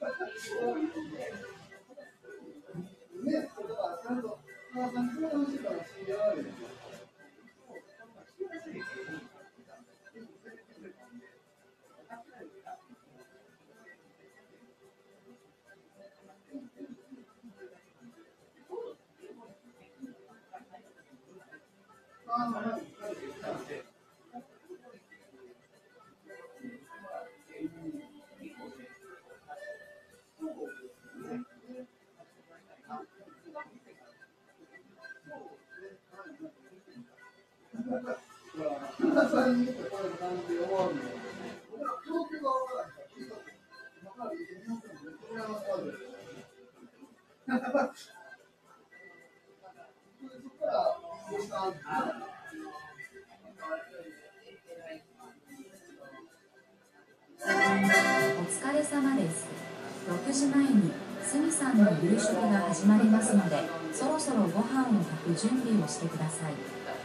[65.30, 66.54] 準備をしてください。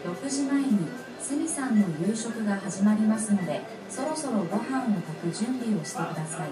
[0.04, 0.78] 6時前に
[1.20, 6.50] すみさんの夕食が始まりますので、そろそろご飯を炊く準備をしてください。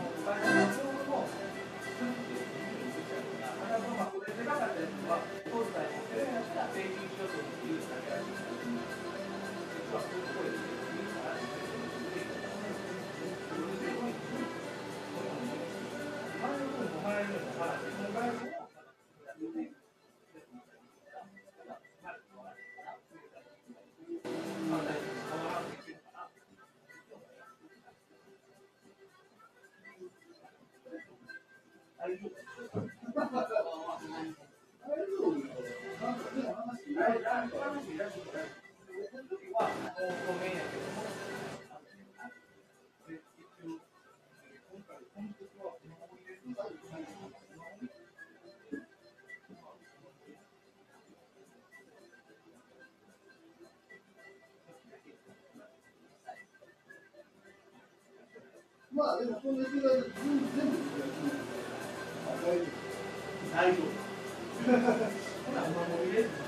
[58.96, 60.08] まあでもこんな気が全部
[60.56, 60.78] 全部
[62.40, 62.72] 大丈夫。
[63.52, 63.92] 大丈夫。
[64.64, 66.30] ほら、お守りです。
[66.40, 66.45] み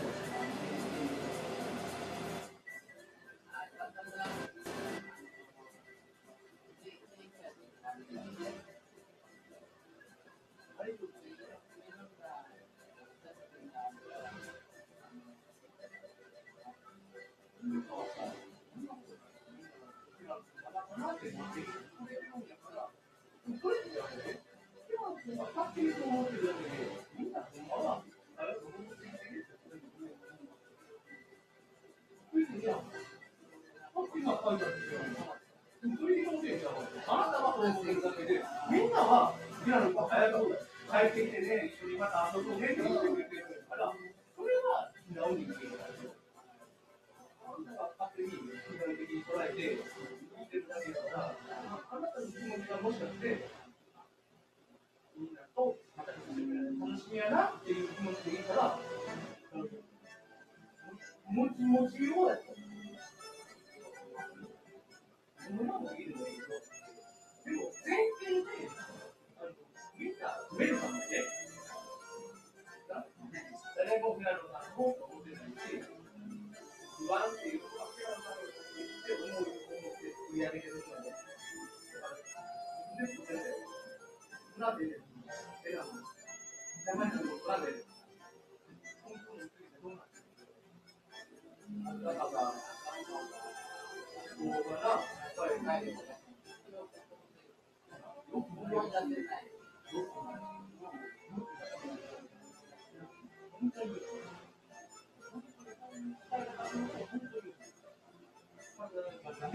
[109.40, 109.54] まだ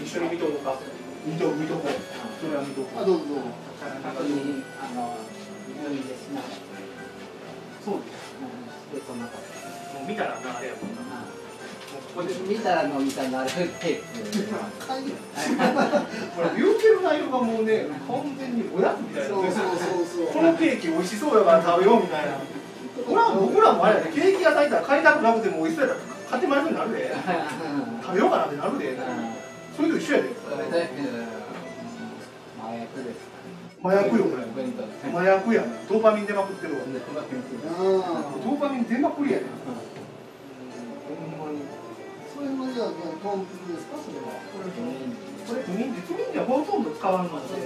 [0.00, 0.78] 一緒に見とこうか。
[1.26, 1.92] 見と見とこう。
[2.40, 3.02] それは見とこう。
[3.02, 3.42] あどうぞどうぞ。
[3.78, 5.16] 確認、あの、
[5.68, 6.40] 入院ですな。
[7.84, 8.28] そうです。
[8.94, 9.40] で、こんな感
[9.98, 11.02] もう見たらなあれやもんな。
[11.02, 11.28] も
[11.98, 12.40] うここでじ。
[12.40, 14.86] 見たら飲みたなるテープ。
[14.86, 15.18] 会議こ
[16.42, 19.28] れ言うてる内容がもうね、完全におやつみたいな。
[19.28, 22.38] そうそうそうそうこのケーキ美味しそうやから食べようみたいな。
[23.06, 27.14] ほら僕らもあれやで、ケーキ屋さん行ったら買いたくなくても美味しそうやったら買ってまいるになるで。
[28.02, 28.96] 食べようかなってなるで。
[29.76, 30.28] それと一緒やで。
[32.60, 33.16] 麻薬です。
[33.82, 34.42] 麻薬よこれ。
[35.10, 35.68] 麻薬やな。
[35.88, 36.80] ドーパミン出まくってるわ。
[36.84, 39.44] ドーパミン出まくりやね。
[41.08, 41.62] ほんまに。
[42.34, 42.52] それは
[43.22, 44.28] トンプですかそれは？
[44.52, 44.78] これこ
[45.54, 47.56] れ不眠で不眠ではほとんど使わんので。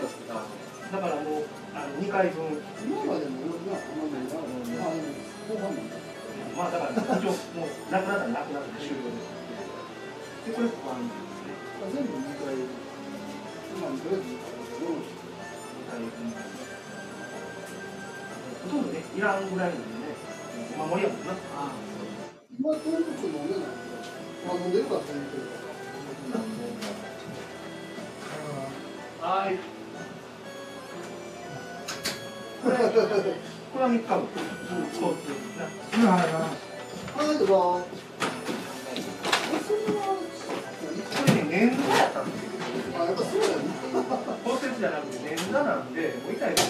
[0.92, 1.44] だからもう
[1.74, 2.62] あの2回分。
[2.84, 3.76] 今までもなん
[5.90, 6.01] だ
[6.56, 9.32] まあだから一応もうなくなったらなくなったら終了です。
[10.46, 11.56] でこれ不安ですね。
[11.92, 12.54] 全部2回
[13.72, 14.36] 今にとりあえず2
[15.90, 16.28] 回だけど
[18.62, 20.14] ほとんどね、いらんぐらいなんでね、
[20.78, 21.32] お守りやもんな。
[21.32, 21.72] あ
[22.58, 22.88] 今トンプ
[23.26, 23.62] 飲んでない
[24.46, 25.40] まあ飲んでるからトンプ
[29.20, 29.58] はい。
[33.72, 34.28] これ、は3日分。
[34.92, 36.12] そうですな。
[36.12, 37.80] はいどうぞ
[39.52, 40.20] えそれはこ
[41.28, 42.52] れね、捻挫やったんですよ。
[42.96, 43.64] あやっぱそうやね
[44.44, 46.68] 骨折じゃなくて捻挫なんで、もう痛いとこ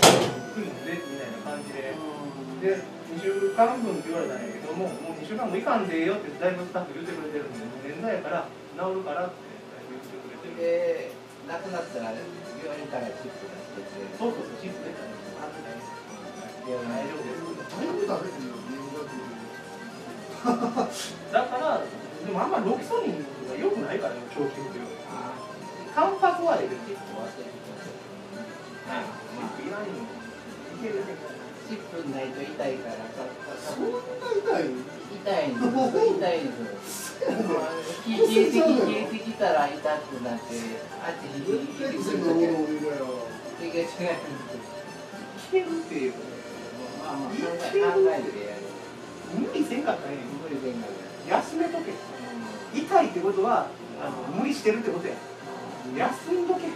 [0.55, 1.95] 来るんで、みたいな感じで。
[2.63, 8.47] で、2週間分って言われたんやけども、もう2週間もいかんでええよってだいぶスタッフ言ってくれてるんで、もう捻挫やから
[8.79, 9.43] 治るからって
[9.75, 10.63] だいぶ言ってくれてる。
[10.63, 11.11] で、
[11.51, 14.15] 亡くなったら病院からチップがしてくれる。
[14.15, 15.11] そうそうそう、チップ出たね。
[15.11, 15.22] あっ
[21.33, 21.81] だから、
[22.27, 24.85] でもあんまロキソニンとか良くないからね、長期服用。
[25.95, 27.51] タンパクはええけど、チップ忘れて。
[27.51, 27.55] い、
[28.87, 30.03] まあ、いらんよ。
[30.03, 31.15] いけるね。
[31.69, 32.95] チップないと痛いから、
[33.59, 34.75] そんな痛い
[35.13, 35.71] 痛いんです。
[36.11, 37.19] 痛いんです。
[37.23, 40.51] 消えてき消えてきたら痛くなって、
[41.03, 43.07] あっちに絶対引き薬飲むのずる俺がよ
[43.59, 43.97] け違うんです。
[45.51, 46.32] 消えるっていう。
[47.13, 48.63] あまあまあ考えてやる
[49.39, 50.87] 無理せんかったらええね無理せんが
[51.29, 51.93] 休めとけ
[52.79, 53.67] 痛いってことは
[54.01, 55.15] あの無理してるってことや。
[55.97, 56.69] 休んどけだ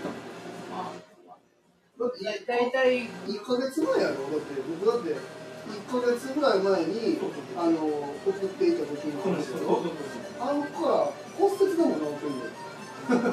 [2.06, 4.08] ってだ大体1ヶ月前や。
[4.10, 7.18] ろだって僕だって1ヶ月ぐらい前に
[7.56, 7.78] あの
[8.26, 9.58] 送っていた時の話や。
[9.60, 9.82] ろ
[10.38, 13.32] あの子から骨折でも治ってんだよ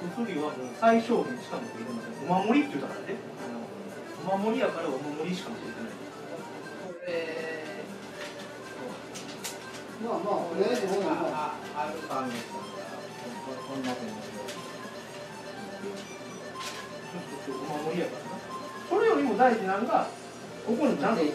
[0.00, 3.14] 薬はもう最小限しか持っていけませんお守りって言うたからね。
[4.20, 7.64] お守りやからお守りしか持っていけないこれ
[10.04, 12.60] まあまあとりあえずほなまああるかんですこ
[13.68, 14.12] こんな感じ
[17.50, 18.40] お守りやからな
[18.88, 20.08] それよりも大事なのが
[20.66, 21.30] ここにちゃんとで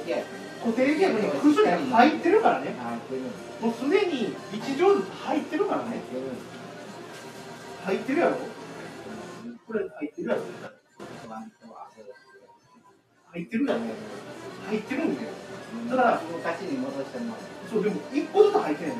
[0.64, 2.74] 固定ケーブルに薬が入ってるからね。
[3.62, 6.02] もうすでに1錠ずつ入ってるからね。
[7.86, 8.38] 入ってるやろ
[9.68, 10.42] これ入ってるやろ
[13.32, 13.80] 入ってるやろ
[14.70, 15.30] 入ってるんだよ
[15.90, 17.36] ただから昔に戻しても
[17.70, 18.98] そうでも1個ずつ入ってんねん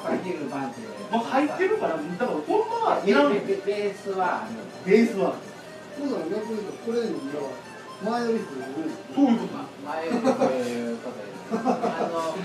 [0.00, 0.80] 朝昼晩って
[1.14, 4.46] もう入ってるからだからほんまはいらんベベースは
[4.84, 5.36] ベースは
[5.98, 7.50] ほんなら逆に言うとこれの裏は
[8.02, 9.54] 前より増えるそういうこと
[9.86, 12.36] 前より増えることでの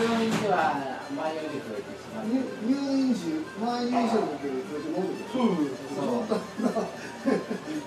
[0.00, 4.18] 病院では前より増えてしまってる入院時前入院した。
[4.20, 6.02] 時より増えてもうそういうそ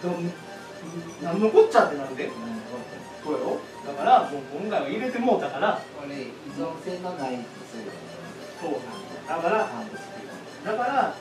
[0.09, 0.11] う
[1.24, 2.30] 何のこっちゃってなんで？
[3.24, 3.57] そうやろ
[3.88, 6.28] だからもう今回は入れてもうたからこれ依
[6.59, 7.88] 存性のない薬
[8.59, 8.72] そう
[9.28, 11.16] だからなんですけどだから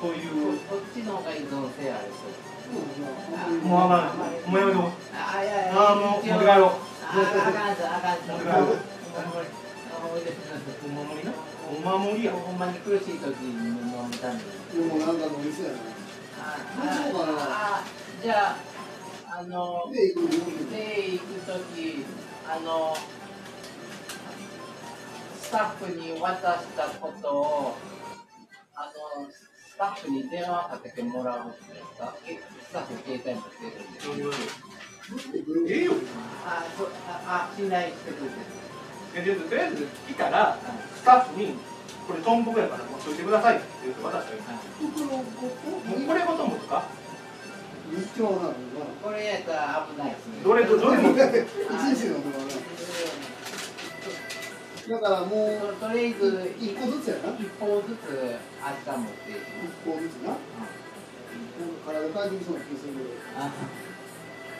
[0.00, 2.28] こういうこっちの方が依存性あるそ
[2.76, 6.95] うもうあかんもうやめとこうあいやいやあもう持って帰ろうああかんぞあかんぞ持って帰ろうお守りお守りな
[11.68, 14.40] お守りやほんまに苦しい時に飲むために
[14.88, 15.76] でもなんかの店やな
[16.42, 17.84] あそうかなあ
[18.22, 18.56] じゃ
[19.28, 21.26] ああので行くので行く
[21.74, 22.04] 時
[22.48, 22.96] あの
[25.40, 27.76] スタッフに渡したことを
[28.74, 32.14] あのスタッフに電話かけてもらうんですか
[32.68, 34.36] スタッフ携帯持ってるんで
[35.68, 35.92] ええよ。
[36.46, 38.30] あそうああ信頼してくれ
[39.22, 39.40] てる。
[39.48, 40.58] とりあえず来たら
[40.94, 41.54] スタッフに
[42.06, 44.42] これトンボやから持っといてくださいって言って渡したらいい
[44.90, 46.84] 袋ごともうこれごと持つか？
[47.86, 48.54] 一丁なの
[49.02, 50.42] これやったら危ないですね。
[50.42, 52.46] どれとどれも一日のものな
[54.86, 57.34] だからもうととりあえず一個ずつやな。
[57.38, 60.30] 一方ずつ明日持って一個ずつな。
[60.30, 62.92] なんか体変えてきそうな気がする
[63.38, 63.85] あけど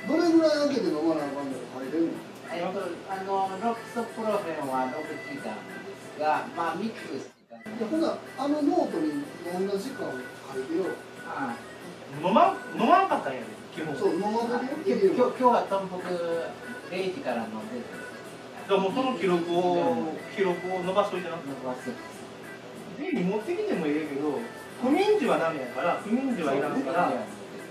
[0.07, 2.13] どれぐらい開けて飲まなあかんのか書いてんの？
[2.47, 2.79] えっと、
[3.11, 10.13] あのロキソプロフェンは6時間ですが、まあ、ミックスしてたいやほなあのノートに飲んだ時間を
[10.55, 10.95] 書いてよ
[11.27, 11.57] あ
[12.23, 13.97] 飲まん飲まんかったんやね基本。
[13.99, 17.85] そう飲まんあと今日今日はとんぷく0時から飲んでる。
[18.69, 21.37] じゃあもうその記録を記録を伸ばしといてな。
[21.37, 21.91] 伸ばす。
[23.03, 24.39] 家に持ってきてもいいけど
[24.81, 27.13] 不眠時はダメやから不眠時はいらんから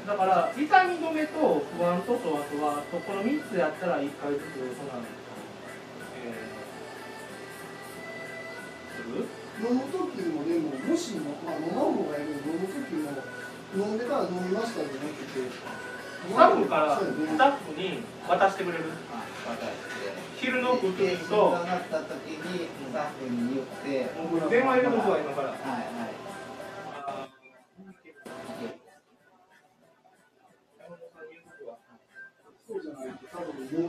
[0.05, 0.69] だから痛み
[1.01, 5.01] 止めと不安ととあとはとこの3つやったら1回ずつそんな、
[6.21, 9.25] えー、する？
[9.55, 9.97] 飲む時
[10.29, 13.09] もでももしも、まあ、飲まん方がいいけど飲む時も
[13.75, 15.85] 飲んでから飲みましたじゃなくて。
[16.25, 18.85] スタッフからスタッフに渡してくれる。
[19.13, 24.09] あ渡して昼の食で事となった時にスタッフに言って。
[24.49, 25.49] 電話入れとくわ今から。
[25.49, 25.77] はいは
[26.09, 26.14] い
[33.75, 33.87] 守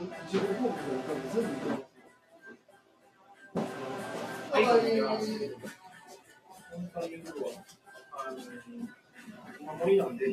[9.93, 10.25] りなんで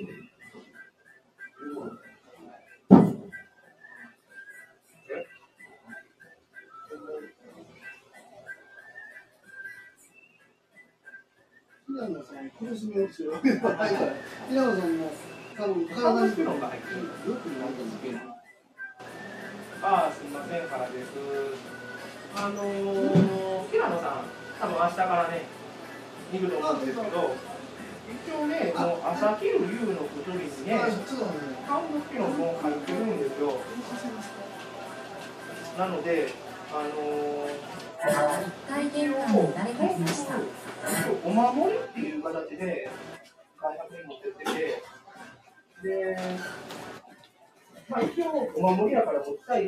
[11.86, 13.94] 平野さん苦しみをしてるわけではない。
[13.94, 14.14] から
[14.50, 15.12] 平野さんも
[15.56, 16.80] 多分体によくない。
[16.80, 18.33] と思うけど
[19.84, 21.12] ああすみませんからです。
[22.36, 25.44] あのー、平野さん多分明日からね
[26.32, 27.36] 行くと思うんですけど
[28.08, 29.60] 一応ねもう朝昼夕
[29.94, 31.54] の薬にねあちょっとね。
[31.68, 33.60] カブスピロンも入ってるんですよ。
[35.78, 36.30] なので
[36.72, 37.52] あのー、
[38.08, 40.36] 1階玄関に誰か来ました。
[41.26, 42.90] お守りっていう形で
[43.58, 44.84] 開発に持ってってて、
[45.84, 46.18] で、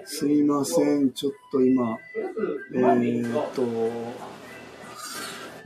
[0.06, 1.98] すいませんちょっと今
[2.74, 3.62] えーっと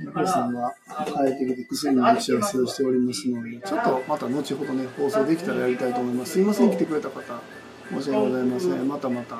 [0.01, 0.73] ゆこさんが
[1.05, 6.31] 帰ってきて薬の打ち合わせをしておりますので、ちょっとまた後ほどね、放送できたらやりたいと思います。
[6.33, 7.21] すいません、来てくれた方。
[7.91, 8.87] 申し訳ございません。
[8.87, 9.35] またまた。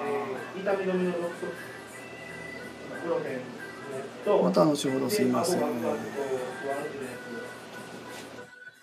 [4.44, 5.60] また後ほどすいません。